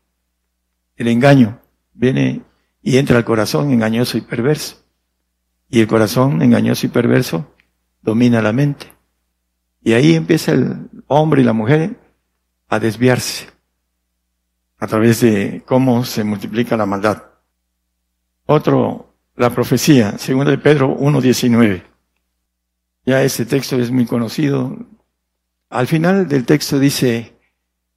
El 0.96 1.08
engaño 1.08 1.60
viene 1.92 2.40
y 2.80 2.96
entra 2.96 3.18
al 3.18 3.26
corazón 3.26 3.70
engañoso 3.70 4.16
y 4.16 4.22
perverso. 4.22 4.83
Y 5.68 5.80
el 5.80 5.86
corazón 5.86 6.42
engañoso 6.42 6.86
y 6.86 6.90
perverso 6.90 7.54
domina 8.02 8.42
la 8.42 8.52
mente. 8.52 8.86
Y 9.82 9.92
ahí 9.92 10.14
empieza 10.14 10.52
el 10.52 10.90
hombre 11.08 11.42
y 11.42 11.44
la 11.44 11.52
mujer 11.52 11.98
a 12.68 12.78
desviarse 12.78 13.48
a 14.78 14.86
través 14.86 15.20
de 15.20 15.62
cómo 15.66 16.04
se 16.04 16.24
multiplica 16.24 16.76
la 16.76 16.86
maldad. 16.86 17.22
Otro, 18.46 19.14
la 19.36 19.50
profecía, 19.50 20.18
segundo 20.18 20.50
de 20.50 20.58
Pedro 20.58 20.96
1.19. 20.96 21.82
Ya 23.06 23.22
ese 23.22 23.46
texto 23.46 23.78
es 23.78 23.90
muy 23.90 24.06
conocido. 24.06 24.76
Al 25.70 25.86
final 25.86 26.28
del 26.28 26.44
texto 26.44 26.78
dice, 26.78 27.38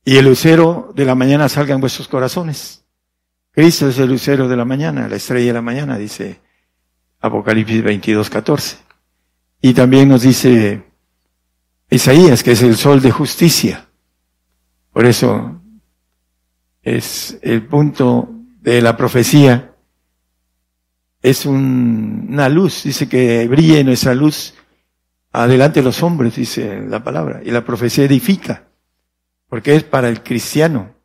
y 0.04 0.18
el 0.18 0.26
lucero 0.26 0.92
de 0.96 1.06
la 1.06 1.16
mañana 1.16 1.50
salga 1.50 1.76
en 1.76 1.82
vuestros 1.82 2.08
corazones. 2.08 2.86
Cristo 3.52 3.90
es 3.90 4.00
el 4.00 4.10
lucero 4.10 4.48
de 4.48 4.56
la 4.56 4.66
mañana, 4.66 5.08
la 5.08 5.16
estrella 5.16 5.48
de 5.48 5.54
la 5.54 5.62
mañana, 5.62 5.98
dice 5.98 6.47
Apocalipsis 7.20 7.84
22.14. 7.84 8.78
Y 9.62 9.74
también 9.74 10.10
nos 10.10 10.22
dice 10.22 10.84
Isaías, 11.90 12.44
que 12.44 12.52
es 12.52 12.62
el 12.62 12.76
sol 12.76 13.02
de 13.02 13.12
justicia. 13.12 13.88
Por 14.92 15.06
eso 15.06 15.62
es 16.82 17.38
el 17.42 17.66
punto 17.66 18.30
de 18.62 18.82
la 18.82 18.96
profecía. 18.96 19.76
Es 21.22 21.46
una 21.46 22.50
luz, 22.50 22.84
dice 22.84 23.10
que 23.10 23.48
brille 23.48 23.84
nuestra 23.84 24.14
luz 24.14 24.54
adelante 25.32 25.80
de 25.80 25.86
los 25.86 26.02
hombres, 26.04 26.36
dice 26.36 26.82
la 26.82 27.04
palabra. 27.04 27.42
Y 27.44 27.52
la 27.52 27.66
profecía 27.66 28.06
edifica, 28.06 28.68
porque 29.50 29.76
es 29.76 29.84
para 29.84 30.10
el 30.10 30.24
cristiano. 30.24 30.96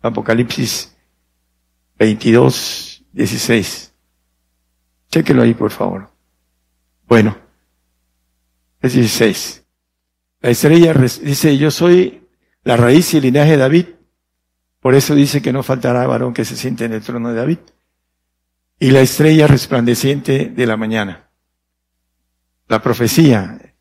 Apocalipsis 0.00 0.96
22, 1.98 3.04
16. 3.12 3.94
Chéquelo 5.10 5.42
ahí, 5.42 5.54
por 5.54 5.70
favor. 5.70 6.10
Bueno, 7.06 7.36
es 8.80 8.92
16. 8.92 9.64
La 10.40 10.50
estrella 10.50 10.92
dice, 10.92 11.56
yo 11.56 11.70
soy 11.70 12.28
la 12.62 12.76
raíz 12.76 13.12
y 13.14 13.16
el 13.16 13.24
linaje 13.24 13.52
de 13.52 13.56
David. 13.56 13.86
Por 14.80 14.94
eso 14.94 15.14
dice 15.14 15.42
que 15.42 15.52
no 15.52 15.62
faltará 15.62 16.06
varón 16.06 16.34
que 16.34 16.44
se 16.44 16.56
siente 16.56 16.84
en 16.84 16.92
el 16.92 17.02
trono 17.02 17.30
de 17.30 17.36
David. 17.36 17.58
Y 18.78 18.90
la 18.90 19.00
estrella 19.00 19.46
resplandeciente 19.46 20.52
de 20.54 20.66
la 20.66 20.76
mañana. 20.76 21.30
La 22.68 22.82
profecía 22.82 23.74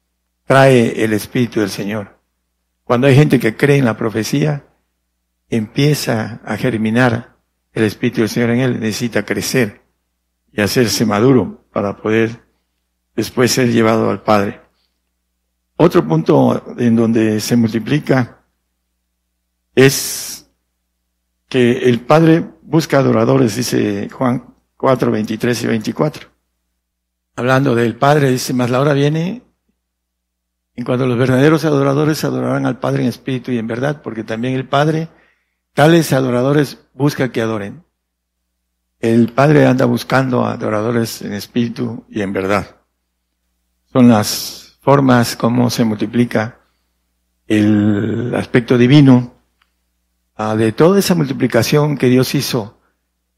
trae 0.46 1.04
el 1.04 1.14
Espíritu 1.14 1.60
del 1.60 1.70
Señor. 1.70 2.20
Cuando 2.84 3.08
hay 3.08 3.16
gente 3.16 3.40
que 3.40 3.56
cree 3.56 3.78
en 3.78 3.86
la 3.86 3.98
profecía, 3.98 4.66
empieza 5.50 6.42
a 6.46 6.56
germinar 6.58 7.36
el 7.74 7.84
Espíritu 7.84 8.22
del 8.22 8.30
Señor 8.30 8.50
en 8.52 8.60
él, 8.62 8.80
necesita 8.80 9.24
crecer 9.26 9.87
y 10.58 10.62
hacerse 10.62 11.06
maduro 11.06 11.64
para 11.72 11.96
poder 11.96 12.44
después 13.16 13.52
ser 13.52 13.72
llevado 13.72 14.10
al 14.10 14.24
Padre. 14.24 14.60
Otro 15.76 16.06
punto 16.06 16.76
en 16.80 16.96
donde 16.96 17.40
se 17.40 17.56
multiplica 17.56 18.44
es 19.76 20.50
que 21.48 21.88
el 21.88 22.02
Padre 22.02 22.44
busca 22.64 22.98
adoradores, 22.98 23.56
dice 23.56 24.10
Juan 24.10 24.56
4, 24.76 25.12
23 25.12 25.64
y 25.64 25.68
24. 25.68 26.28
Hablando 27.36 27.76
del 27.76 27.96
Padre, 27.96 28.32
dice, 28.32 28.54
más 28.54 28.72
la 28.72 28.82
hora 28.82 28.94
viene 28.94 29.44
en 30.78 30.86
cuanto 30.86 31.06
los 31.08 31.18
verdaderos 31.18 31.66
adoradores 31.66 32.24
adorarán 32.24 32.66
al 32.66 32.80
Padre 32.80 33.04
en 33.04 33.10
espíritu 33.10 33.52
y 33.52 33.60
en 33.60 33.66
verdad, 33.66 34.02
porque 34.04 34.24
también 34.24 34.56
el 34.56 34.68
Padre, 34.68 35.10
tales 35.74 36.14
adoradores 36.14 36.88
busca 36.94 37.32
que 37.32 37.42
adoren. 37.42 37.84
El 39.00 39.32
Padre 39.32 39.68
anda 39.68 39.86
buscando 39.86 40.46
adoradores 40.46 41.22
en 41.22 41.34
espíritu 41.34 42.06
y 42.10 42.22
en 42.22 42.34
verdad. 42.34 42.78
Son 43.94 44.10
las 44.10 44.80
formas 44.82 45.36
como 45.36 45.70
se 45.70 45.84
multiplica 45.84 46.62
el 47.46 48.34
aspecto 48.36 48.78
divino 48.78 49.36
ah, 50.36 50.56
de 50.56 50.72
toda 50.72 51.00
esa 51.00 51.14
multiplicación 51.14 51.98
que 51.98 52.08
Dios 52.08 52.34
hizo 52.34 52.80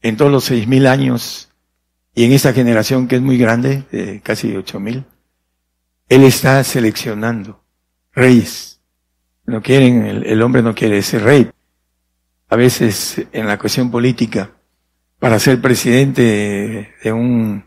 en 0.00 0.16
todos 0.16 0.32
los 0.32 0.44
seis 0.44 0.66
mil 0.66 0.86
años 0.86 1.50
y 2.14 2.24
en 2.24 2.32
esta 2.32 2.52
generación 2.52 3.06
que 3.06 3.16
es 3.16 3.22
muy 3.22 3.36
grande, 3.36 3.84
de 3.92 4.20
casi 4.22 4.56
ocho 4.56 4.80
mil, 4.80 5.04
Él 6.08 6.24
está 6.24 6.64
seleccionando 6.64 7.62
reyes. 8.12 8.80
No 9.44 9.62
quieren, 9.62 10.06
el, 10.06 10.26
el 10.26 10.42
hombre 10.42 10.62
no 10.62 10.74
quiere 10.74 11.02
ser 11.02 11.22
rey. 11.22 11.50
A 12.48 12.56
veces 12.56 13.26
en 13.32 13.46
la 13.46 13.58
cuestión 13.58 13.90
política, 13.90 14.50
para 15.20 15.38
ser 15.38 15.60
presidente 15.60 16.94
de 17.04 17.12
un 17.12 17.64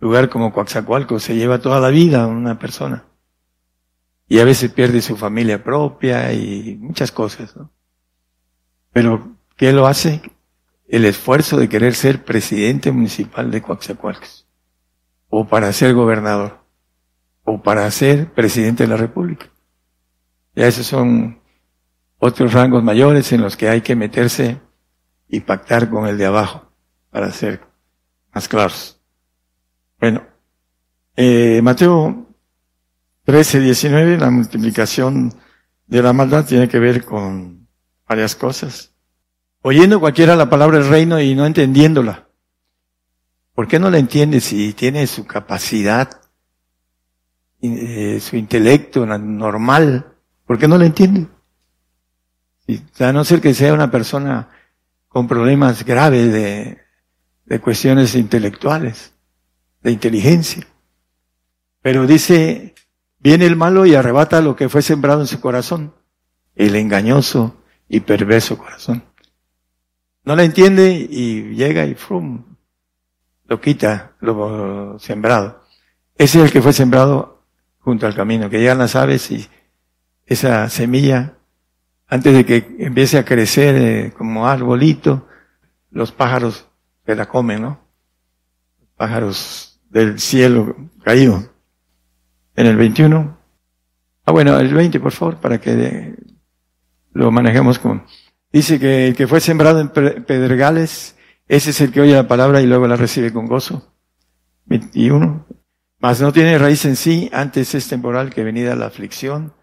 lugar 0.00 0.30
como 0.30 0.52
Coaxacualco 0.52 1.20
se 1.20 1.36
lleva 1.36 1.60
toda 1.60 1.80
la 1.80 1.90
vida 1.90 2.26
una 2.26 2.58
persona 2.58 3.04
y 4.26 4.40
a 4.40 4.44
veces 4.44 4.72
pierde 4.72 5.02
su 5.02 5.16
familia 5.16 5.62
propia 5.62 6.32
y 6.32 6.76
muchas 6.80 7.12
cosas, 7.12 7.54
¿no? 7.56 7.70
Pero, 8.92 9.36
¿qué 9.56 9.72
lo 9.72 9.86
hace? 9.86 10.20
El 10.86 11.04
esfuerzo 11.04 11.58
de 11.58 11.68
querer 11.68 11.94
ser 11.94 12.24
presidente 12.24 12.90
municipal 12.90 13.50
de 13.50 13.62
Coaxacualcos, 13.62 14.46
o 15.28 15.46
para 15.46 15.72
ser 15.72 15.94
gobernador, 15.94 16.58
o 17.44 17.62
para 17.62 17.90
ser 17.90 18.32
presidente 18.32 18.84
de 18.84 18.88
la 18.88 18.96
República. 18.96 19.46
Ya 20.54 20.66
esos 20.66 20.86
son 20.86 21.40
otros 22.18 22.52
rangos 22.52 22.82
mayores 22.82 23.32
en 23.32 23.42
los 23.42 23.56
que 23.56 23.68
hay 23.68 23.80
que 23.82 23.96
meterse 23.96 24.60
y 25.28 25.40
pactar 25.40 25.88
con 25.88 26.06
el 26.06 26.18
de 26.18 26.26
abajo 26.26 26.67
para 27.18 27.32
ser 27.32 27.60
más 28.32 28.46
claros. 28.46 29.00
Bueno, 29.98 30.24
eh, 31.16 31.60
Mateo 31.64 32.28
13, 33.24 33.58
19, 33.58 34.18
la 34.18 34.30
multiplicación 34.30 35.34
de 35.88 36.00
la 36.00 36.12
maldad 36.12 36.46
tiene 36.46 36.68
que 36.68 36.78
ver 36.78 37.04
con 37.04 37.66
varias 38.08 38.36
cosas. 38.36 38.94
Oyendo 39.62 39.98
cualquiera 39.98 40.36
la 40.36 40.48
palabra 40.48 40.78
del 40.78 40.88
reino 40.88 41.20
y 41.20 41.34
no 41.34 41.44
entendiéndola. 41.44 42.28
¿Por 43.52 43.66
qué 43.66 43.80
no 43.80 43.90
la 43.90 43.98
entiende 43.98 44.40
si 44.40 44.72
tiene 44.72 45.04
su 45.08 45.26
capacidad, 45.26 46.20
eh, 47.60 48.20
su 48.20 48.36
intelecto 48.36 49.06
normal? 49.06 50.14
¿Por 50.46 50.56
qué 50.56 50.68
no 50.68 50.78
la 50.78 50.86
entiende? 50.86 51.26
a 53.00 53.12
no 53.12 53.24
ser 53.24 53.40
que 53.40 53.54
sea 53.54 53.74
una 53.74 53.90
persona 53.90 54.50
con 55.08 55.26
problemas 55.26 55.84
graves 55.84 56.32
de, 56.32 56.87
de 57.48 57.60
cuestiones 57.60 58.14
intelectuales, 58.14 59.14
de 59.82 59.92
inteligencia. 59.92 60.66
Pero 61.82 62.06
dice 62.06 62.74
Viene 63.20 63.46
el 63.46 63.56
malo 63.56 63.84
y 63.84 63.94
arrebata 63.94 64.40
lo 64.40 64.54
que 64.54 64.68
fue 64.68 64.80
sembrado 64.80 65.20
en 65.20 65.26
su 65.26 65.40
corazón, 65.40 65.92
el 66.54 66.76
engañoso 66.76 67.56
y 67.88 68.00
perverso 68.00 68.56
corazón. 68.56 69.04
No 70.24 70.36
la 70.36 70.44
entiende 70.44 70.92
y 70.92 71.54
llega 71.54 71.84
y 71.84 71.94
frum, 71.94 72.44
lo 73.46 73.60
quita, 73.60 74.12
lo 74.20 74.98
sembrado. 75.00 75.64
Ese 76.16 76.38
es 76.38 76.44
el 76.44 76.52
que 76.52 76.62
fue 76.62 76.72
sembrado 76.72 77.42
junto 77.80 78.06
al 78.06 78.14
camino, 78.14 78.50
que 78.50 78.60
llegan 78.60 78.78
las 78.78 78.94
aves 78.94 79.30
y 79.32 79.48
esa 80.26 80.68
semilla, 80.68 81.38
antes 82.06 82.34
de 82.34 82.44
que 82.44 82.76
empiece 82.78 83.18
a 83.18 83.24
crecer 83.24 83.74
eh, 83.76 84.12
como 84.16 84.46
arbolito, 84.46 85.26
los 85.90 86.12
pájaros 86.12 86.67
se 87.08 87.16
la 87.16 87.26
comen, 87.26 87.62
¿no? 87.62 87.80
Pájaros 88.94 89.80
del 89.88 90.20
cielo 90.20 90.76
caído 91.02 91.42
en 92.54 92.66
el 92.66 92.76
21. 92.76 93.38
Ah, 94.26 94.32
bueno, 94.32 94.58
el 94.58 94.74
20, 94.74 95.00
por 95.00 95.12
favor, 95.12 95.38
para 95.38 95.58
que 95.58 96.14
lo 97.14 97.30
manejemos 97.30 97.78
con... 97.78 98.04
Dice 98.52 98.78
que 98.78 99.08
el 99.08 99.16
que 99.16 99.26
fue 99.26 99.40
sembrado 99.40 99.80
en 99.80 99.88
pedregales, 99.88 101.16
ese 101.46 101.70
es 101.70 101.80
el 101.80 101.92
que 101.92 102.02
oye 102.02 102.12
la 102.12 102.28
palabra 102.28 102.60
y 102.60 102.66
luego 102.66 102.86
la 102.86 102.96
recibe 102.96 103.32
con 103.32 103.46
gozo. 103.46 103.90
21. 104.66 105.46
Mas 106.00 106.20
no 106.20 106.30
tiene 106.30 106.58
raíz 106.58 106.84
en 106.84 106.96
sí, 106.96 107.30
antes 107.32 107.74
es 107.74 107.88
temporal 107.88 108.28
que 108.28 108.44
venida 108.44 108.76
la 108.76 108.84
aflicción 108.84 109.54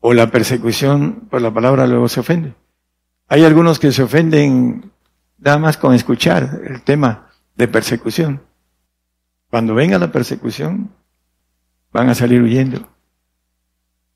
o 0.00 0.14
la 0.14 0.32
persecución 0.32 1.28
por 1.30 1.42
la 1.42 1.54
palabra 1.54 1.86
luego 1.86 2.08
se 2.08 2.18
ofende. 2.18 2.54
Hay 3.28 3.44
algunos 3.44 3.78
que 3.78 3.92
se 3.92 4.02
ofenden 4.02 4.91
nada 5.42 5.58
más 5.58 5.76
con 5.76 5.92
escuchar 5.94 6.60
el 6.64 6.82
tema 6.82 7.30
de 7.56 7.68
persecución. 7.68 8.42
Cuando 9.50 9.74
venga 9.74 9.98
la 9.98 10.12
persecución, 10.12 10.94
van 11.92 12.08
a 12.08 12.14
salir 12.14 12.40
huyendo. 12.40 12.88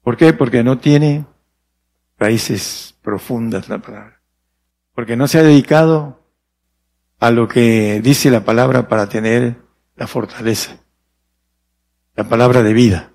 ¿Por 0.03 0.17
qué? 0.17 0.33
Porque 0.33 0.63
no 0.63 0.79
tiene 0.79 1.27
raíces 2.19 2.97
profundas 3.03 3.69
la 3.69 3.79
palabra. 3.79 4.21
Porque 4.95 5.17
no 5.17 5.27
se 5.27 5.39
ha 5.39 5.43
dedicado 5.43 6.23
a 7.19 7.31
lo 7.31 7.49
que 7.49 8.01
dice 8.03 8.31
la 8.31 8.45
palabra 8.45 8.89
para 8.89 9.09
tener 9.09 9.61
la 9.97 10.07
fortaleza. 10.07 10.79
La 12.15 12.29
palabra 12.29 12.63
de 12.63 12.73
vida 12.73 13.13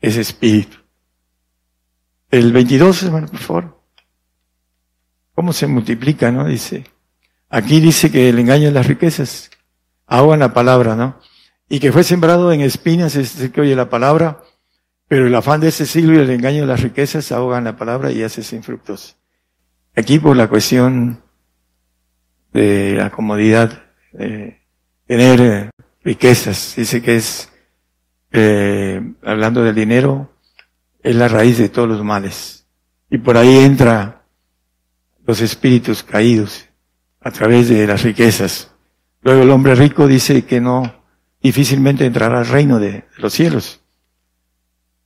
es 0.00 0.16
espíritu. 0.16 0.78
El 2.30 2.52
22, 2.52 3.04
hermano, 3.04 3.28
por 3.28 3.38
favor. 3.38 3.82
¿Cómo 5.34 5.52
se 5.52 5.66
multiplica, 5.66 6.30
no? 6.32 6.44
Dice. 6.46 6.84
Aquí 7.52 7.78
dice 7.78 8.10
que 8.10 8.30
el 8.30 8.40
engaño 8.40 8.64
de 8.64 8.72
las 8.72 8.88
riquezas. 8.88 9.50
Ahogan 10.08 10.40
la 10.40 10.52
palabra, 10.52 10.96
¿no? 10.96 11.20
y 11.72 11.80
que 11.80 11.90
fue 11.90 12.04
sembrado 12.04 12.52
en 12.52 12.60
espinas, 12.60 13.16
es 13.16 13.34
decir, 13.34 13.50
que 13.50 13.62
oye 13.62 13.74
la 13.74 13.88
palabra, 13.88 14.42
pero 15.08 15.26
el 15.26 15.34
afán 15.34 15.62
de 15.62 15.68
ese 15.68 15.86
siglo 15.86 16.12
y 16.12 16.18
el 16.18 16.28
engaño 16.28 16.60
de 16.60 16.66
las 16.66 16.82
riquezas 16.82 17.32
ahogan 17.32 17.64
la 17.64 17.78
palabra 17.78 18.12
y 18.12 18.22
hace 18.22 18.42
sin 18.42 18.62
fructos. 18.62 19.16
Aquí 19.96 20.18
por 20.18 20.36
la 20.36 20.48
cuestión 20.48 21.22
de 22.52 22.96
la 22.98 23.08
comodidad, 23.08 23.84
de 24.12 24.60
tener 25.06 25.40
eh, 25.40 25.70
riquezas, 26.04 26.74
dice 26.76 27.00
que 27.00 27.16
es, 27.16 27.50
eh, 28.32 29.00
hablando 29.22 29.62
del 29.62 29.74
dinero, 29.74 30.30
es 31.02 31.16
la 31.16 31.28
raíz 31.28 31.56
de 31.56 31.70
todos 31.70 31.88
los 31.88 32.04
males. 32.04 32.66
Y 33.08 33.16
por 33.16 33.38
ahí 33.38 33.64
entra 33.64 34.26
los 35.26 35.40
espíritus 35.40 36.02
caídos 36.02 36.68
a 37.24 37.30
través 37.30 37.68
de 37.68 37.86
las 37.86 38.02
riquezas. 38.02 38.72
Luego 39.22 39.42
el 39.42 39.50
hombre 39.50 39.74
rico 39.74 40.06
dice 40.06 40.44
que 40.44 40.60
no 40.60 41.02
difícilmente 41.42 42.06
entrará 42.06 42.38
al 42.38 42.46
reino 42.46 42.78
de 42.78 43.04
los 43.18 43.32
cielos. 43.32 43.80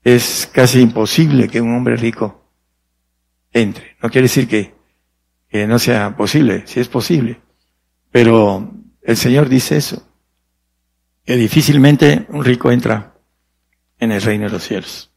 es 0.04 0.48
casi 0.52 0.80
imposible 0.80 1.48
que 1.48 1.60
un 1.60 1.74
hombre 1.74 1.96
rico 1.96 2.48
entre. 3.52 3.96
No 4.02 4.08
quiere 4.08 4.28
decir 4.28 4.46
que, 4.46 4.74
no 5.66 5.78
sea 5.78 6.14
posible, 6.16 6.64
si 6.66 6.80
es 6.80 6.88
posible. 6.88 7.40
Pero 8.12 8.70
el 9.02 9.16
Señor 9.16 9.48
dice 9.48 9.78
eso, 9.78 10.06
que 11.24 11.34
difícilmente 11.34 12.26
un 12.28 12.44
rico 12.44 12.70
entra 12.70 13.14
en 13.98 14.12
el 14.12 14.22
reino 14.22 14.44
de 14.44 14.50
los 14.50 14.62
cielos. 14.62 15.10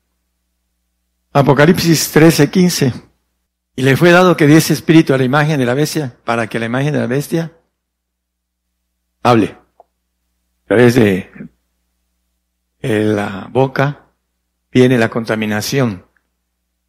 Apocalipsis 1.34 2.12
13, 2.12 2.50
15. 2.50 3.09
Y 3.80 3.82
le 3.82 3.96
fue 3.96 4.12
dado 4.12 4.36
que 4.36 4.46
diese 4.46 4.74
espíritu 4.74 5.14
a 5.14 5.18
la 5.18 5.24
imagen 5.24 5.58
de 5.58 5.66
la 5.66 5.74
bestia 5.74 6.18
para 6.26 6.48
que 6.48 6.60
la 6.60 6.66
imagen 6.66 6.92
de 6.92 7.00
la 7.00 7.08
bestia 7.08 7.54
hable. 9.24 9.58
A 10.66 10.68
través 10.68 10.96
de 10.96 11.32
la 12.82 13.48
boca 13.50 14.08
viene 14.70 14.98
la 14.98 15.10
contaminación. 15.10 16.06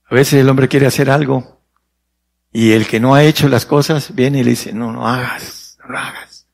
A 0.04 0.16
veces 0.16 0.40
el 0.40 0.48
hombre 0.48 0.66
quiere 0.66 0.88
hacer 0.88 1.10
algo 1.10 1.62
y 2.52 2.72
el 2.72 2.88
que 2.88 2.98
no 2.98 3.14
ha 3.14 3.22
hecho 3.22 3.48
las 3.48 3.66
cosas 3.66 4.12
viene 4.16 4.40
y 4.40 4.42
le 4.42 4.50
dice, 4.50 4.72
no, 4.72 4.90
no 4.90 5.06
hagas, 5.06 5.78
no 5.78 5.92
lo 5.92 5.96
hagas. 5.96 6.48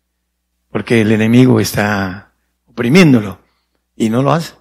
Porque 0.69 1.01
el 1.01 1.13
enemigo 1.13 1.61
está 1.61 2.35
oprimiéndolo 2.67 3.41
y 3.95 4.11
no 4.11 4.23
lo 4.23 4.33
hace. 4.33 4.53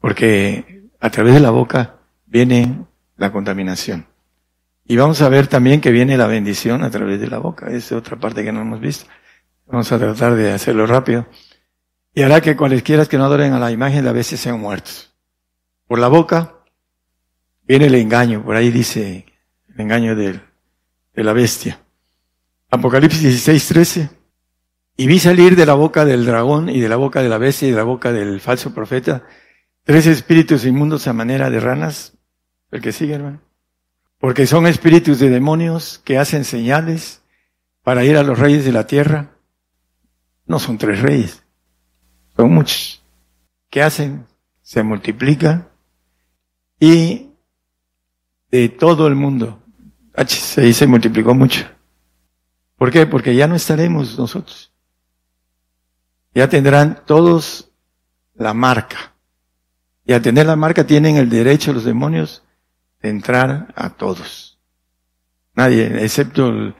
Porque 0.00 0.88
a 0.98 1.10
través 1.10 1.34
de 1.34 1.40
la 1.40 1.50
boca 1.50 2.00
viene 2.26 2.86
la 3.16 3.30
contaminación. 3.30 4.15
Y 4.88 4.96
vamos 4.96 5.20
a 5.22 5.28
ver 5.28 5.48
también 5.48 5.80
que 5.80 5.90
viene 5.90 6.16
la 6.16 6.26
bendición 6.26 6.84
a 6.84 6.90
través 6.90 7.20
de 7.20 7.26
la 7.26 7.38
boca. 7.38 7.66
Es 7.70 7.90
otra 7.92 8.16
parte 8.18 8.44
que 8.44 8.52
no 8.52 8.60
hemos 8.60 8.80
visto. 8.80 9.06
Vamos 9.66 9.90
a 9.90 9.98
tratar 9.98 10.36
de 10.36 10.52
hacerlo 10.52 10.86
rápido. 10.86 11.26
Y 12.14 12.22
hará 12.22 12.40
que 12.40 12.56
cualesquiera 12.56 13.04
que 13.06 13.18
no 13.18 13.24
adoren 13.24 13.52
a 13.52 13.58
la 13.58 13.72
imagen 13.72 14.06
a 14.06 14.12
veces 14.12 14.40
sean 14.40 14.60
muertos. 14.60 15.14
Por 15.86 15.98
la 15.98 16.08
boca 16.08 16.54
viene 17.66 17.86
el 17.86 17.94
engaño. 17.96 18.44
Por 18.44 18.54
ahí 18.54 18.70
dice 18.70 19.26
el 19.74 19.80
engaño 19.80 20.14
de, 20.14 20.40
de 21.14 21.24
la 21.24 21.32
bestia. 21.32 21.80
Apocalipsis 22.70 23.22
16, 23.22 23.68
13. 23.68 24.10
Y 24.98 25.06
vi 25.06 25.18
salir 25.18 25.56
de 25.56 25.66
la 25.66 25.74
boca 25.74 26.04
del 26.04 26.24
dragón 26.24 26.68
y 26.68 26.80
de 26.80 26.88
la 26.88 26.96
boca 26.96 27.22
de 27.22 27.28
la 27.28 27.38
bestia 27.38 27.68
y 27.68 27.72
de 27.72 27.76
la 27.76 27.82
boca 27.82 28.12
del 28.12 28.40
falso 28.40 28.72
profeta 28.72 29.24
tres 29.86 30.06
espíritus 30.08 30.66
inmundos 30.66 31.06
a 31.06 31.12
manera 31.12 31.48
de 31.48 31.60
ranas. 31.60 32.18
El 32.72 32.80
que 32.82 32.92
sigue, 32.92 33.14
hermano. 33.14 33.45
Porque 34.18 34.46
son 34.46 34.66
espíritus 34.66 35.18
de 35.18 35.30
demonios 35.30 36.00
que 36.04 36.18
hacen 36.18 36.44
señales 36.44 37.22
para 37.82 38.04
ir 38.04 38.16
a 38.16 38.22
los 38.22 38.38
reyes 38.38 38.64
de 38.64 38.72
la 38.72 38.86
tierra. 38.86 39.30
No 40.46 40.58
son 40.58 40.78
tres 40.78 41.00
reyes, 41.00 41.44
son 42.36 42.52
muchos. 42.52 43.02
¿Qué 43.70 43.82
hacen? 43.82 44.26
Se 44.62 44.82
multiplican 44.82 45.68
y 46.80 47.30
de 48.50 48.68
todo 48.68 49.06
el 49.06 49.14
mundo. 49.14 49.62
Se 50.26 50.72
se 50.72 50.86
multiplicó 50.86 51.34
mucho. 51.34 51.66
¿Por 52.76 52.90
qué? 52.90 53.06
Porque 53.06 53.34
ya 53.34 53.46
no 53.46 53.54
estaremos 53.54 54.18
nosotros. 54.18 54.72
Ya 56.34 56.48
tendrán 56.48 57.02
todos 57.06 57.70
la 58.34 58.54
marca. 58.54 59.14
Y 60.04 60.12
al 60.12 60.22
tener 60.22 60.46
la 60.46 60.56
marca 60.56 60.86
tienen 60.86 61.16
el 61.16 61.30
derecho 61.30 61.72
los 61.72 61.84
demonios 61.84 62.42
de 62.42 62.45
entrar 63.08 63.72
a 63.76 63.90
todos. 63.90 64.58
Nadie, 65.54 66.04
excepto 66.04 66.74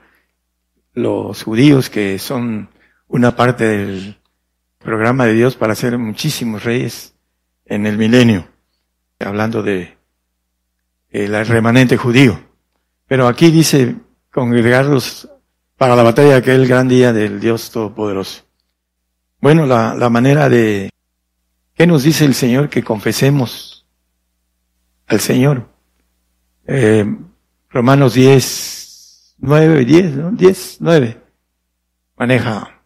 los 0.93 1.43
judíos 1.43 1.91
que 1.91 2.19
son 2.19 2.71
una 3.09 3.37
parte 3.37 3.65
del 3.65 4.19
programa 4.79 5.27
de 5.27 5.35
Dios 5.35 5.57
para 5.57 5.75
ser 5.75 5.99
muchísimos 5.99 6.65
reyes 6.65 7.15
en 7.65 7.87
el 7.87 7.99
milenio, 7.99 8.49
hablando 9.19 9.63
de 9.63 9.97
el 11.11 11.47
remanente 11.47 11.97
judío. 11.97 12.41
Pero 13.07 13.29
aquí 13.29 13.51
dice 13.51 13.97
congregarlos 14.33 15.29
para 15.77 15.97
la 15.97 16.03
batalla 16.03 16.31
de 16.31 16.37
aquel 16.37 16.67
gran 16.67 16.89
día 16.89 17.13
del 17.13 17.41
Dios 17.41 17.71
Todopoderoso. 17.71 18.45
Bueno, 19.41 19.67
la, 19.67 19.95
la 19.95 20.09
manera 20.09 20.49
de, 20.49 20.91
¿qué 21.75 21.87
nos 21.87 22.03
dice 22.03 22.25
el 22.25 22.35
Señor? 22.35 22.69
Que 22.69 22.83
confesemos 22.83 23.87
al 25.07 25.21
Señor. 25.21 25.69
Eh, 26.67 27.05
Romanos 27.71 28.15
10, 28.15 29.37
9, 29.39 29.85
10, 29.85 30.13
¿no? 30.17 30.31
10, 30.33 30.77
9. 30.81 31.23
Maneja. 32.17 32.83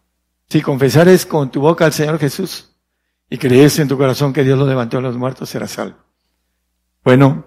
Si 0.49 0.61
confesares 0.61 1.25
con 1.25 1.49
tu 1.49 1.61
boca 1.61 1.85
al 1.85 1.93
Señor 1.93 2.19
Jesús 2.19 2.75
y 3.29 3.37
crees 3.37 3.79
en 3.79 3.87
tu 3.87 3.97
corazón 3.97 4.33
que 4.33 4.43
Dios 4.43 4.59
lo 4.59 4.67
levantó 4.67 4.97
a 4.97 5.01
los 5.01 5.15
muertos, 5.17 5.49
serás 5.49 5.71
salvo. 5.71 5.97
Bueno, 7.03 7.45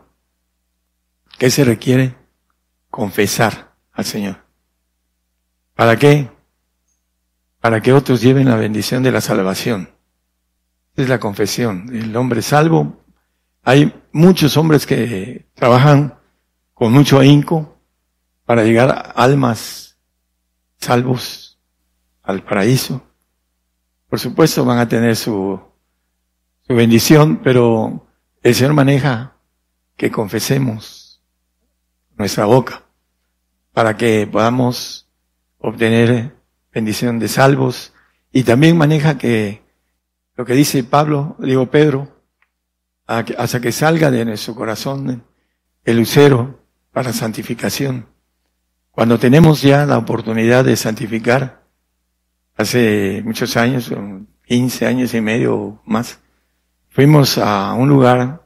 ¿qué 1.38 1.50
se 1.50 1.64
requiere? 1.64 2.16
Confesar 2.90 3.74
al 3.92 4.04
Señor. 4.04 4.38
¿Para 5.74 5.96
qué? 5.96 6.30
Para 7.60 7.80
que 7.80 7.92
otros 7.92 8.20
lleven 8.22 8.48
la 8.48 8.56
bendición 8.56 9.02
de 9.02 9.12
la 9.12 9.20
salvación. 9.20 9.90
Es 10.96 11.08
la 11.08 11.18
confesión. 11.18 11.90
El 11.94 12.16
hombre 12.16 12.40
salvo. 12.40 13.04
Hay 13.62 14.02
muchos 14.12 14.56
hombres 14.56 14.86
que 14.86 15.46
trabajan 15.54 16.18
con 16.74 16.92
mucho 16.92 17.18
ahínco 17.18 17.78
para 18.44 18.64
llegar 18.64 19.12
almas 19.16 19.96
salvos 20.76 21.58
al 22.22 22.42
paraíso. 22.42 23.02
Por 24.08 24.18
supuesto 24.18 24.64
van 24.64 24.78
a 24.78 24.88
tener 24.88 25.16
su, 25.16 25.60
su 26.62 26.74
bendición, 26.74 27.40
pero 27.42 28.06
el 28.42 28.54
Señor 28.54 28.74
maneja 28.74 29.36
que 29.96 30.10
confesemos 30.10 31.22
nuestra 32.16 32.44
boca 32.44 32.84
para 33.72 33.96
que 33.96 34.28
podamos 34.30 35.08
obtener 35.58 36.36
bendición 36.72 37.18
de 37.18 37.28
salvos 37.28 37.92
y 38.32 38.42
también 38.42 38.76
maneja 38.76 39.16
que 39.16 39.62
lo 40.36 40.44
que 40.44 40.54
dice 40.54 40.82
Pablo, 40.84 41.36
digo 41.38 41.70
Pedro, 41.70 42.22
hasta 43.06 43.60
que 43.60 43.70
salga 43.70 44.10
de 44.10 44.24
nuestro 44.24 44.54
corazón 44.54 45.24
el 45.84 45.96
lucero 45.96 46.63
para 46.94 47.12
santificación. 47.12 48.06
Cuando 48.92 49.18
tenemos 49.18 49.60
ya 49.60 49.84
la 49.84 49.98
oportunidad 49.98 50.64
de 50.64 50.76
santificar, 50.76 51.64
hace 52.56 53.20
muchos 53.24 53.56
años, 53.56 53.92
15 54.46 54.86
años 54.86 55.12
y 55.12 55.20
medio 55.20 55.56
o 55.56 55.82
más, 55.84 56.20
fuimos 56.88 57.36
a 57.36 57.74
un 57.74 57.88
lugar 57.88 58.42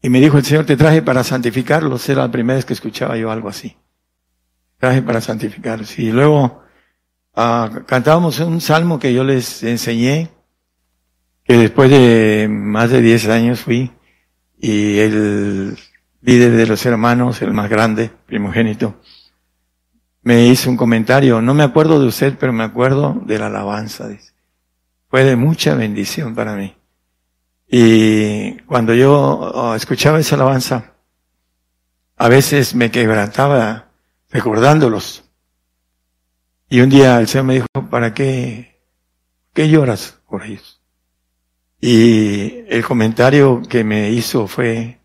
y 0.00 0.08
me 0.08 0.20
dijo 0.20 0.38
el 0.38 0.44
Señor, 0.44 0.64
te 0.64 0.76
traje 0.76 1.02
para 1.02 1.22
santificarlos. 1.22 2.08
Era 2.08 2.22
la 2.22 2.32
primera 2.32 2.56
vez 2.56 2.64
que 2.64 2.72
escuchaba 2.72 3.16
yo 3.18 3.30
algo 3.30 3.50
así. 3.50 3.76
Traje 4.78 5.02
para 5.02 5.20
santificarlos. 5.20 5.96
Y 5.98 6.10
luego 6.10 6.64
uh, 7.36 7.84
cantábamos 7.86 8.40
un 8.40 8.60
salmo 8.62 8.98
que 8.98 9.12
yo 9.12 9.22
les 9.22 9.62
enseñé, 9.62 10.30
que 11.44 11.58
después 11.58 11.90
de 11.90 12.48
más 12.50 12.90
de 12.90 13.02
10 13.02 13.28
años 13.28 13.60
fui, 13.60 13.92
y 14.58 14.98
el 14.98 15.76
líder 16.22 16.52
de 16.52 16.66
los 16.66 16.86
hermanos, 16.86 17.42
el 17.42 17.52
más 17.52 17.68
grande, 17.68 18.10
primogénito, 18.26 18.96
me 20.22 20.46
hizo 20.46 20.70
un 20.70 20.76
comentario, 20.76 21.42
no 21.42 21.52
me 21.52 21.64
acuerdo 21.64 22.00
de 22.00 22.06
usted, 22.06 22.36
pero 22.38 22.52
me 22.52 22.64
acuerdo 22.64 23.20
de 23.26 23.38
la 23.38 23.46
alabanza. 23.46 24.08
Fue 25.08 25.24
de 25.24 25.36
mucha 25.36 25.74
bendición 25.74 26.34
para 26.34 26.54
mí. 26.54 26.74
Y 27.68 28.52
cuando 28.62 28.94
yo 28.94 29.12
oh, 29.12 29.74
escuchaba 29.74 30.20
esa 30.20 30.36
alabanza, 30.36 30.92
a 32.16 32.28
veces 32.28 32.74
me 32.74 32.90
quebrantaba 32.90 33.88
recordándolos. 34.30 35.24
Y 36.68 36.80
un 36.80 36.88
día 36.88 37.18
el 37.18 37.26
Señor 37.26 37.46
me 37.46 37.54
dijo, 37.54 37.66
¿para 37.90 38.14
qué, 38.14 38.80
qué 39.52 39.68
lloras 39.68 40.20
por 40.28 40.44
ellos? 40.44 40.80
Y 41.80 42.64
el 42.68 42.84
comentario 42.84 43.60
que 43.68 43.82
me 43.82 44.10
hizo 44.10 44.46
fue, 44.46 45.01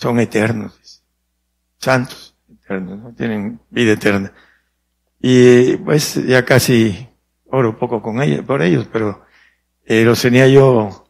son 0.00 0.18
eternos, 0.18 1.02
santos, 1.76 2.34
eternos, 2.50 2.98
¿no? 2.98 3.12
tienen 3.12 3.60
vida 3.68 3.92
eterna. 3.92 4.32
Y 5.20 5.76
pues 5.76 6.14
ya 6.26 6.42
casi 6.42 7.06
oro 7.44 7.78
poco 7.78 8.00
con 8.00 8.22
ellos, 8.22 8.42
por 8.46 8.62
ellos, 8.62 8.88
pero 8.90 9.22
eh, 9.84 10.02
los 10.02 10.22
tenía 10.22 10.48
yo 10.48 11.06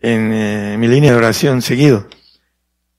en 0.00 0.32
eh, 0.32 0.76
mi 0.78 0.88
línea 0.88 1.10
de 1.10 1.18
oración 1.18 1.60
seguido. 1.60 2.08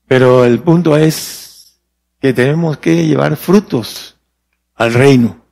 Pero 0.06 0.44
el 0.44 0.60
punto 0.60 0.96
es 0.96 1.80
que 2.20 2.32
tenemos 2.32 2.78
que 2.78 3.04
llevar 3.04 3.36
frutos 3.36 4.16
al 4.76 4.94
reino. 4.94 5.44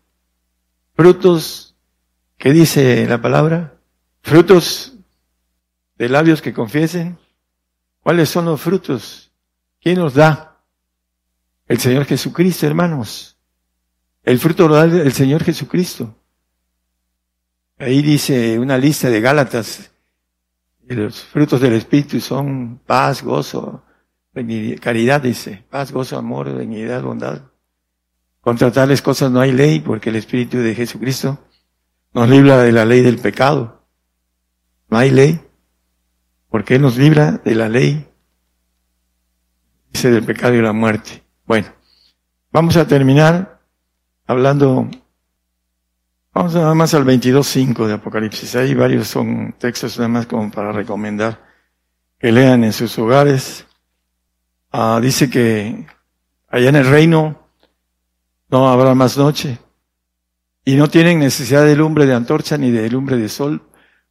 Frutos, 0.95 1.75
¿qué 2.39 2.53
dice 2.53 3.05
la 3.09 3.21
palabra? 3.21 3.81
Frutos 4.23 4.97
de 5.97 6.09
labios 6.09 6.41
que 6.41 6.53
confiesen. 6.53 7.19
¿Cuáles 8.01 8.29
son 8.29 8.45
los 8.45 8.61
frutos? 8.61 9.32
¿Quién 9.83 9.99
nos 9.99 10.15
da? 10.15 10.63
El 11.67 11.79
Señor 11.79 12.05
Jesucristo, 12.05 12.67
hermanos. 12.67 13.37
El 14.23 14.39
fruto 14.39 14.69
lo 14.69 14.77
da 14.77 14.85
el 14.85 15.13
Señor 15.13 15.43
Jesucristo. 15.43 16.15
Ahí 17.79 18.01
dice 18.01 18.61
una 18.61 18.79
lista 18.79 19.11
de 19.11 19.21
Gálatas. 19.21 19.91
Los 20.87 21.25
frutos 21.25 21.61
del 21.61 21.73
Espíritu 21.73 22.21
son 22.21 22.81
paz, 22.87 23.25
gozo, 23.25 23.85
caridad, 24.81 25.21
dice, 25.21 25.65
paz, 25.69 25.91
gozo, 25.91 26.17
amor, 26.17 26.55
benignidad, 26.55 27.03
bondad. 27.03 27.43
Contra 28.41 28.71
tales 28.71 29.03
cosas 29.03 29.33
no 29.33 29.41
hay 29.41 29.51
ley, 29.51 29.81
porque 29.81 30.11
el 30.11 30.17
Espíritu 30.17 30.59
de 30.59 30.77
Jesucristo 30.77 31.39
nos 32.13 32.29
libra 32.29 32.63
de 32.63 32.71
la 32.71 32.85
ley 32.85 33.01
del 33.01 33.19
pecado. 33.19 33.85
No 34.89 34.99
hay 34.99 35.11
ley, 35.11 35.41
porque 36.51 36.77
Él 36.77 36.83
nos 36.83 36.97
libra 36.97 37.41
de 37.45 37.55
la 37.55 37.69
ley, 37.69 38.12
dice, 39.93 40.11
del 40.11 40.25
pecado 40.25 40.55
y 40.55 40.63
la 40.63 40.73
muerte. 40.73 41.23
Bueno, 41.47 41.69
vamos 42.51 42.77
a 42.77 42.87
terminar 42.87 43.61
hablando, 44.27 44.89
vamos 46.33 46.55
nada 46.55 46.75
más 46.75 46.95
al 46.95 47.05
22.5 47.05 47.87
de 47.87 47.95
Apocalipsis. 47.95 48.57
Hay 48.57 48.75
varios, 48.75 49.09
son 49.09 49.55
textos 49.59 49.99
nada 49.99 50.09
más 50.09 50.27
como 50.27 50.51
para 50.51 50.73
recomendar 50.73 51.41
que 52.19 52.33
lean 52.33 52.65
en 52.65 52.73
sus 52.73 52.99
hogares. 52.99 53.67
Ah, 54.71 55.01
dice 55.03 55.29
que 55.29 55.87
allá 56.49 56.69
en 56.69 56.77
el 56.77 56.87
reino 56.87 57.49
no 58.49 58.69
habrá 58.69 58.95
más 58.95 59.17
noche. 59.19 59.59
Y 60.65 60.77
no 60.77 60.89
tienen 60.89 61.19
necesidad 61.19 61.65
de 61.65 61.75
lumbre 61.75 62.07
de 62.07 62.15
antorcha 62.15 62.57
ni 62.57 62.71
de 62.71 62.89
lumbre 62.89 63.17
de 63.17 63.29
sol, 63.29 63.69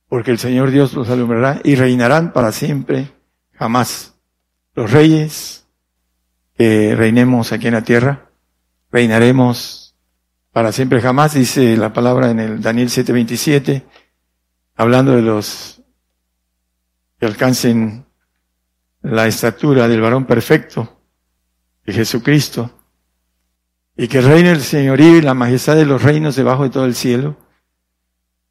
porque 0.10 0.32
el 0.32 0.38
Señor 0.38 0.70
Dios 0.70 0.94
los 0.94 1.10
alumbrará 1.10 1.62
y 1.64 1.76
reinarán 1.76 2.34
para 2.34 2.52
siempre, 2.52 3.10
jamás. 3.54 4.16
Los 4.74 4.92
reyes 4.92 5.61
que 6.62 6.96
reinemos 6.96 7.54
aquí 7.54 7.66
en 7.66 7.74
la 7.74 7.84
tierra, 7.84 8.30
reinaremos 8.92 9.96
para 10.52 10.72
siempre, 10.72 11.02
jamás, 11.02 11.34
dice 11.34 11.76
la 11.76 11.92
palabra 11.92 12.30
en 12.30 12.40
el 12.40 12.62
Daniel 12.62 12.90
7:27, 12.90 13.84
hablando 14.76 15.14
de 15.14 15.24
los 15.24 15.82
que 17.20 17.26
alcancen 17.26 18.06
la 19.02 19.26
estatura 19.26 19.88
del 19.88 20.02
varón 20.02 20.28
perfecto, 20.28 21.02
de 21.84 21.94
Jesucristo, 21.94 22.78
y 23.98 24.08
que 24.08 24.22
reine 24.22 24.52
el 24.52 24.62
señorío 24.62 25.18
y 25.18 25.22
la 25.22 25.34
majestad 25.34 25.76
de 25.76 25.88
los 25.88 26.04
reinos 26.04 26.36
debajo 26.36 26.62
de 26.62 26.70
todo 26.70 26.86
el 26.86 26.94
cielo. 26.94 27.38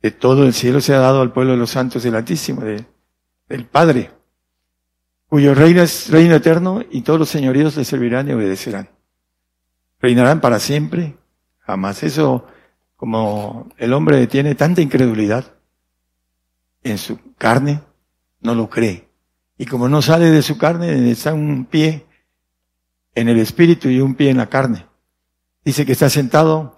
De 0.03 0.11
todo 0.11 0.45
el 0.45 0.53
cielo 0.53 0.81
se 0.81 0.95
ha 0.95 0.99
dado 0.99 1.21
al 1.21 1.33
pueblo 1.33 1.53
de 1.53 1.59
los 1.59 1.71
santos 1.71 2.03
del 2.03 2.17
Altísimo, 2.17 2.63
del 2.63 3.67
Padre, 3.67 4.11
cuyo 5.31 5.55
reino 5.55 5.81
es 5.81 6.11
reino 6.11 6.35
eterno 6.35 6.83
y 6.91 7.03
todos 7.03 7.21
los 7.21 7.29
señoríos 7.29 7.77
le 7.77 7.85
servirán 7.85 8.29
y 8.29 8.33
obedecerán. 8.33 8.91
Reinarán 10.01 10.41
para 10.41 10.59
siempre, 10.59 11.17
jamás. 11.61 12.03
Eso, 12.03 12.49
como 12.97 13.69
el 13.79 13.93
hombre 13.93 14.27
tiene 14.27 14.57
tanta 14.57 14.81
incredulidad 14.81 15.55
en 16.83 16.99
su 16.99 17.21
carne, 17.39 17.81
no 18.41 18.57
lo 18.57 18.69
cree. 18.69 19.09
Y 19.57 19.67
como 19.67 19.89
no 19.89 20.03
sale 20.03 20.31
de 20.31 20.43
su 20.43 20.59
carne, 20.59 21.09
está 21.13 21.33
un 21.33 21.65
pie 21.65 22.07
en 23.15 23.29
el 23.29 23.39
espíritu 23.39 23.89
y 23.89 24.01
un 24.01 24.17
pie 24.17 24.31
en 24.31 24.39
la 24.39 24.49
carne. 24.49 24.87
Dice 25.65 25.87
que 25.87 25.93
está 25.93 26.11
sentado 26.11 26.77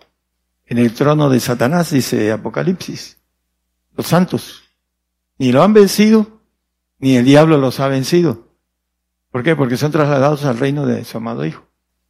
en 0.66 0.76
el 0.76 0.92
trono 0.92 1.30
de 1.30 1.40
Satanás, 1.40 1.90
dice 1.90 2.30
Apocalipsis. 2.30 3.16
Los 3.96 4.08
santos. 4.08 4.62
Ni 5.38 5.52
lo 5.52 5.62
han 5.62 5.72
vencido, 5.72 6.42
ni 6.98 7.16
el 7.16 7.24
diablo 7.24 7.56
los 7.56 7.80
ha 7.80 7.88
vencido. 7.88 8.41
¿Por 9.32 9.42
qué? 9.42 9.56
Porque 9.56 9.76
son 9.76 9.90
trasladados 9.90 10.44
al 10.44 10.58
reino 10.58 10.86
de 10.86 11.04
su 11.04 11.16
amado 11.16 11.44
Hijo. 11.44 11.66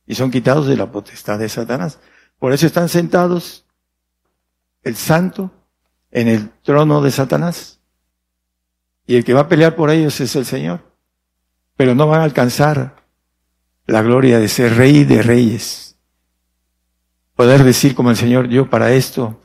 Y 0.07 0.15
son 0.15 0.31
quitados 0.31 0.67
de 0.67 0.77
la 0.77 0.93
potestad 0.93 1.39
de 1.39 1.49
Satanás. 1.49 1.99
Por 2.39 2.53
eso 2.53 2.67
están 2.67 2.91
sentados 2.91 3.65
el 4.83 4.97
santo 4.97 5.51
en 6.11 6.29
el 6.29 6.51
trono 6.63 7.01
de 7.01 7.11
Satanás. 7.11 7.81
Y 9.07 9.17
el 9.17 9.25
que 9.25 9.33
va 9.33 9.41
a 9.41 9.49
pelear 9.49 9.75
por 9.75 9.89
ellos 9.89 10.21
es 10.21 10.37
el 10.37 10.45
Señor. 10.45 10.81
Pero 11.77 11.95
no 11.95 12.07
van 12.07 12.21
a 12.21 12.25
alcanzar 12.25 13.07
la 13.87 14.03
gloria 14.03 14.39
de 14.39 14.49
ser 14.49 14.77
rey 14.77 15.05
de 15.05 15.23
reyes 15.23 15.93
poder 17.35 17.65
decir 17.65 17.95
como 17.97 18.11
el 18.11 18.17
Señor, 18.17 18.49
yo 18.49 18.71
para 18.71 18.93
esto 18.93 19.41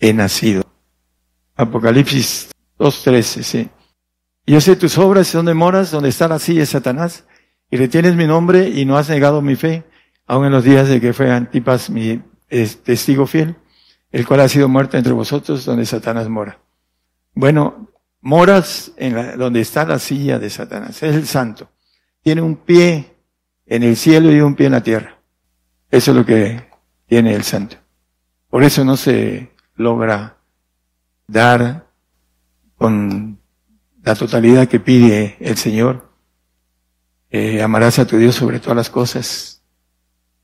he 0.00 0.12
nacido. 0.12 0.64
Apocalipsis 1.54 2.50
2.13, 2.78 3.42
sí. 3.42 3.70
Yo 4.46 4.60
sé 4.60 4.76
tus 4.76 4.98
obras, 4.98 5.32
donde 5.32 5.54
moras, 5.54 5.90
donde 5.90 6.08
está 6.08 6.26
la 6.26 6.38
silla 6.38 6.60
de 6.60 6.66
Satanás, 6.66 7.24
y 7.70 7.76
retienes 7.76 8.16
mi 8.16 8.26
nombre 8.26 8.68
y 8.68 8.84
no 8.84 8.96
has 8.96 9.08
negado 9.08 9.40
mi 9.40 9.56
fe, 9.56 9.84
aun 10.26 10.46
en 10.46 10.52
los 10.52 10.64
días 10.64 10.88
de 10.88 11.00
que 11.00 11.12
fue 11.12 11.30
Antipas 11.30 11.90
mi 11.90 12.20
testigo 12.84 13.26
fiel, 13.26 13.56
el 14.10 14.26
cual 14.26 14.40
ha 14.40 14.48
sido 14.48 14.68
muerto 14.68 14.96
entre 14.96 15.12
vosotros, 15.12 15.64
donde 15.64 15.86
Satanás 15.86 16.28
mora. 16.28 16.58
Bueno, 17.34 17.88
moras 18.20 18.92
en 18.96 19.38
donde 19.38 19.60
está 19.60 19.84
la 19.84 19.98
silla 19.98 20.38
de 20.38 20.50
Satanás, 20.50 21.02
es 21.02 21.14
el 21.14 21.26
santo. 21.26 21.70
Tiene 22.22 22.42
un 22.42 22.56
pie 22.56 23.16
en 23.66 23.82
el 23.82 23.96
cielo 23.96 24.32
y 24.32 24.40
un 24.40 24.54
pie 24.54 24.66
en 24.66 24.72
la 24.72 24.82
tierra. 24.82 25.18
Eso 25.90 26.10
es 26.10 26.16
lo 26.16 26.26
que 26.26 26.68
tiene 27.06 27.34
el 27.34 27.44
santo. 27.44 27.76
Por 28.50 28.64
eso 28.64 28.84
no 28.84 28.96
se 28.96 29.52
logra 29.76 30.36
dar 31.26 31.86
con 32.76 33.41
la 34.02 34.14
totalidad 34.14 34.68
que 34.68 34.80
pide 34.80 35.36
el 35.40 35.56
Señor. 35.56 36.10
Eh, 37.30 37.62
amarás 37.62 37.98
a 37.98 38.06
tu 38.06 38.18
Dios 38.18 38.34
sobre 38.34 38.60
todas 38.60 38.76
las 38.76 38.90
cosas. 38.90 39.62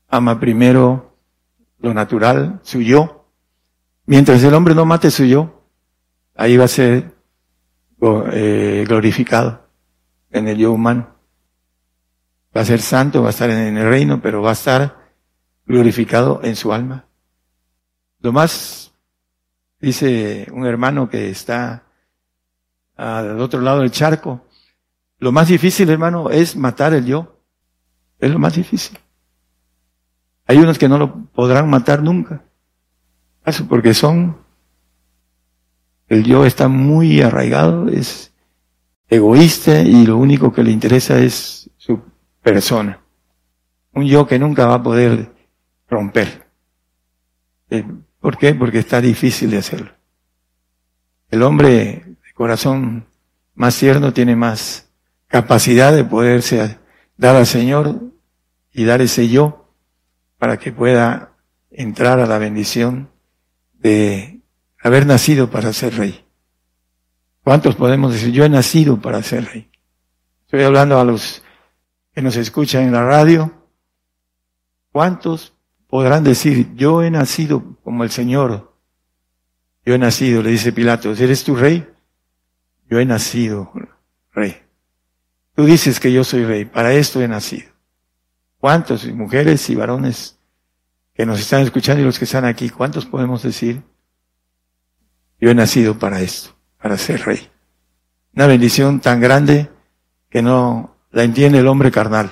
Ama 0.07 0.39
primero 0.39 1.17
lo 1.79 1.93
natural, 1.93 2.59
su 2.63 2.81
yo. 2.81 3.27
Mientras 4.05 4.43
el 4.43 4.53
hombre 4.53 4.73
no 4.73 4.85
mate 4.85 5.11
su 5.11 5.25
yo, 5.25 5.67
ahí 6.35 6.57
va 6.57 6.65
a 6.65 6.69
ser 6.69 7.13
eh, 8.31 8.85
glorificado 8.87 9.67
en 10.31 10.47
el 10.47 10.57
yo 10.57 10.71
humano. 10.71 11.15
Va 12.55 12.61
a 12.61 12.65
ser 12.65 12.81
santo, 12.81 13.21
va 13.21 13.27
a 13.27 13.31
estar 13.31 13.49
en 13.49 13.77
el 13.77 13.87
reino, 13.87 14.21
pero 14.21 14.41
va 14.41 14.49
a 14.49 14.53
estar 14.53 15.13
glorificado 15.65 16.41
en 16.43 16.55
su 16.55 16.73
alma. 16.73 17.05
Lo 18.21 18.31
más, 18.31 18.93
dice 19.79 20.47
un 20.51 20.65
hermano 20.65 21.09
que 21.09 21.29
está 21.29 21.88
al 22.99 23.39
otro 23.39 23.61
lado 23.61 23.79
del 23.79 23.91
charco, 23.91 24.45
lo 25.19 25.31
más 25.31 25.47
difícil, 25.47 25.89
hermano, 25.89 26.29
es 26.29 26.55
matar 26.55 26.93
el 26.93 27.05
yo. 27.05 27.41
Es 28.19 28.31
lo 28.31 28.39
más 28.39 28.55
difícil. 28.55 28.97
Hay 30.45 30.57
unos 30.57 30.77
que 30.77 30.89
no 30.89 30.97
lo 30.97 31.25
podrán 31.27 31.69
matar 31.69 32.03
nunca. 32.03 32.43
Eso 33.45 33.67
porque 33.67 33.93
son, 33.93 34.37
el 36.07 36.23
yo 36.23 36.45
está 36.45 36.67
muy 36.67 37.21
arraigado, 37.21 37.87
es 37.87 38.33
egoísta 39.07 39.81
y 39.81 40.05
lo 40.05 40.17
único 40.17 40.51
que 40.53 40.63
le 40.63 40.71
interesa 40.71 41.19
es 41.19 41.69
su 41.77 42.01
persona. 42.41 43.01
Un 43.93 44.05
yo 44.05 44.27
que 44.27 44.39
nunca 44.39 44.65
va 44.65 44.75
a 44.75 44.83
poder 44.83 45.33
romper. 45.87 46.47
Eh, 47.69 47.85
¿Por 48.19 48.37
qué? 48.37 48.53
Porque 48.53 48.79
está 48.79 49.01
difícil 49.01 49.51
de 49.51 49.57
hacerlo. 49.57 49.91
El 51.29 51.43
hombre 51.43 52.08
corazón 52.39 53.05
más 53.53 53.77
tierno 53.77 54.13
tiene 54.13 54.33
más 54.33 54.89
capacidad 55.27 55.93
de 55.93 56.05
poderse 56.05 56.79
dar 57.17 57.35
al 57.35 57.45
Señor 57.45 57.99
y 58.71 58.85
dar 58.85 59.01
ese 59.01 59.27
yo 59.27 59.75
para 60.37 60.55
que 60.55 60.71
pueda 60.71 61.33
entrar 61.69 62.17
a 62.21 62.25
la 62.27 62.37
bendición 62.37 63.11
de 63.73 64.39
haber 64.81 65.05
nacido 65.05 65.51
para 65.51 65.73
ser 65.73 65.97
rey. 65.97 66.25
¿Cuántos 67.43 67.75
podemos 67.75 68.13
decir, 68.13 68.31
yo 68.31 68.45
he 68.45 68.49
nacido 68.49 69.01
para 69.01 69.21
ser 69.21 69.43
rey? 69.43 69.69
Estoy 70.45 70.63
hablando 70.63 70.97
a 70.97 71.03
los 71.03 71.43
que 72.13 72.21
nos 72.21 72.37
escuchan 72.37 72.83
en 72.83 72.93
la 72.93 73.03
radio. 73.03 73.67
¿Cuántos 74.93 75.55
podrán 75.89 76.23
decir, 76.23 76.73
yo 76.75 77.03
he 77.03 77.11
nacido 77.11 77.75
como 77.83 78.05
el 78.05 78.11
Señor. 78.11 78.77
Yo 79.85 79.93
he 79.93 79.97
nacido, 79.97 80.41
le 80.41 80.51
dice 80.51 80.71
Pilato, 80.71 81.11
¿eres 81.11 81.43
tu 81.43 81.53
rey? 81.53 81.85
Yo 82.89 82.99
he 82.99 83.05
nacido 83.05 83.71
rey. 84.31 84.61
Tú 85.55 85.65
dices 85.65 85.99
que 85.99 86.11
yo 86.11 86.23
soy 86.23 86.45
rey, 86.45 86.65
para 86.65 86.93
esto 86.93 87.21
he 87.21 87.27
nacido. 87.27 87.69
¿Cuántos 88.57 89.05
mujeres 89.07 89.69
y 89.69 89.75
varones 89.75 90.39
que 91.13 91.25
nos 91.25 91.39
están 91.39 91.61
escuchando 91.61 92.01
y 92.01 92.05
los 92.05 92.17
que 92.17 92.25
están 92.25 92.45
aquí, 92.45 92.69
cuántos 92.69 93.05
podemos 93.05 93.43
decir, 93.43 93.83
yo 95.39 95.49
he 95.49 95.55
nacido 95.55 95.99
para 95.99 96.21
esto, 96.21 96.55
para 96.81 96.97
ser 96.97 97.21
rey? 97.25 97.49
Una 98.33 98.47
bendición 98.47 98.99
tan 98.99 99.19
grande 99.19 99.69
que 100.29 100.41
no 100.41 100.95
la 101.11 101.23
entiende 101.23 101.59
el 101.59 101.67
hombre 101.67 101.91
carnal. 101.91 102.31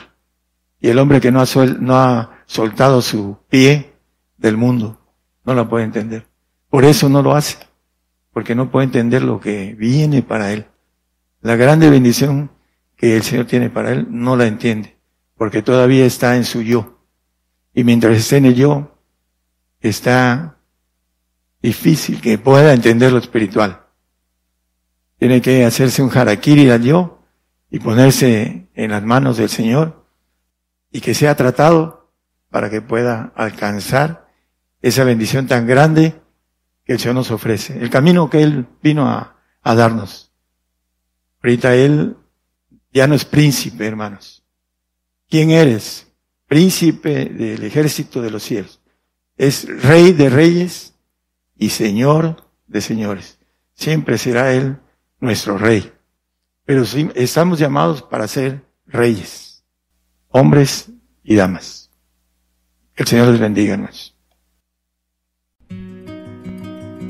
Y 0.79 0.89
el 0.89 0.99
hombre 0.99 1.19
que 1.19 1.31
no 1.31 1.41
ha, 1.41 1.45
no 1.79 1.95
ha 1.95 2.43
soltado 2.45 3.01
su 3.01 3.37
pie 3.49 3.93
del 4.37 4.57
mundo. 4.57 4.99
No 5.43 5.53
la 5.53 5.67
puede 5.67 5.85
entender. 5.85 6.27
Por 6.69 6.85
eso 6.85 7.09
no 7.09 7.21
lo 7.21 7.35
hace. 7.35 7.57
Porque 8.37 8.53
no 8.53 8.69
puede 8.69 8.85
entender 8.85 9.23
lo 9.23 9.39
que 9.39 9.73
viene 9.73 10.21
para 10.21 10.53
él. 10.53 10.67
La 11.41 11.55
grande 11.55 11.89
bendición 11.89 12.51
que 12.95 13.15
el 13.15 13.23
Señor 13.23 13.47
tiene 13.47 13.71
para 13.71 13.91
él 13.91 14.05
no 14.11 14.35
la 14.35 14.45
entiende. 14.45 14.95
Porque 15.35 15.63
todavía 15.63 16.05
está 16.05 16.35
en 16.35 16.45
su 16.45 16.61
yo. 16.61 17.01
Y 17.73 17.83
mientras 17.83 18.15
esté 18.15 18.37
en 18.37 18.45
el 18.45 18.53
yo, 18.53 19.01
está 19.79 20.59
difícil 21.63 22.21
que 22.21 22.37
pueda 22.37 22.73
entender 22.73 23.11
lo 23.11 23.17
espiritual. 23.17 23.87
tiene 25.17 25.41
que 25.41 25.65
hacerse 25.65 26.03
un 26.03 26.15
harakiri 26.15 26.69
al 26.69 26.83
yo 26.83 27.23
y 27.71 27.79
ponerse 27.79 28.69
en 28.75 28.91
las 28.91 29.01
manos 29.01 29.37
del 29.37 29.49
Señor 29.49 30.05
y 30.91 31.01
que 31.01 31.15
sea 31.15 31.35
tratado 31.35 32.11
para 32.51 32.69
que 32.69 32.83
pueda 32.83 33.33
alcanzar 33.35 34.27
esa 34.83 35.03
bendición 35.05 35.47
tan 35.47 35.65
grande 35.65 36.21
que 36.87 36.93
el 36.93 36.99
Señor 36.99 37.15
nos 37.15 37.31
ofrece. 37.31 37.77
El 37.77 37.89
camino 37.89 38.29
que 38.29 38.41
Él 38.41 38.65
vino 38.81 39.07
a, 39.07 39.35
a 39.61 39.75
darnos. 39.75 40.31
Ahorita 41.43 41.75
Él 41.75 42.15
ya 42.93 43.07
no 43.07 43.13
es 43.13 43.25
príncipe, 43.25 43.85
hermanos. 43.85 44.45
¿Quién 45.29 45.51
eres? 45.51 46.07
Príncipe 46.47 47.25
del 47.25 47.61
ejército 47.65 48.21
de 48.21 48.31
los 48.31 48.43
cielos. 48.43 48.81
Es 49.35 49.67
rey 49.83 50.13
de 50.13 50.29
reyes 50.29 50.95
y 51.57 51.69
señor 51.69 52.49
de 52.67 52.79
señores. 52.79 53.37
Siempre 53.73 54.17
será 54.17 54.53
Él 54.53 54.79
nuestro 55.19 55.57
rey. 55.57 55.91
Pero 56.63 56.83
estamos 57.15 57.59
llamados 57.59 58.01
para 58.01 58.29
ser 58.29 58.65
reyes, 58.85 59.65
hombres 60.29 60.89
y 61.21 61.35
damas. 61.35 61.91
Que 62.95 63.03
el 63.03 63.09
Señor 63.09 63.27
les 63.27 63.39
bendiga, 63.39 63.73
hermanos. 63.73 64.16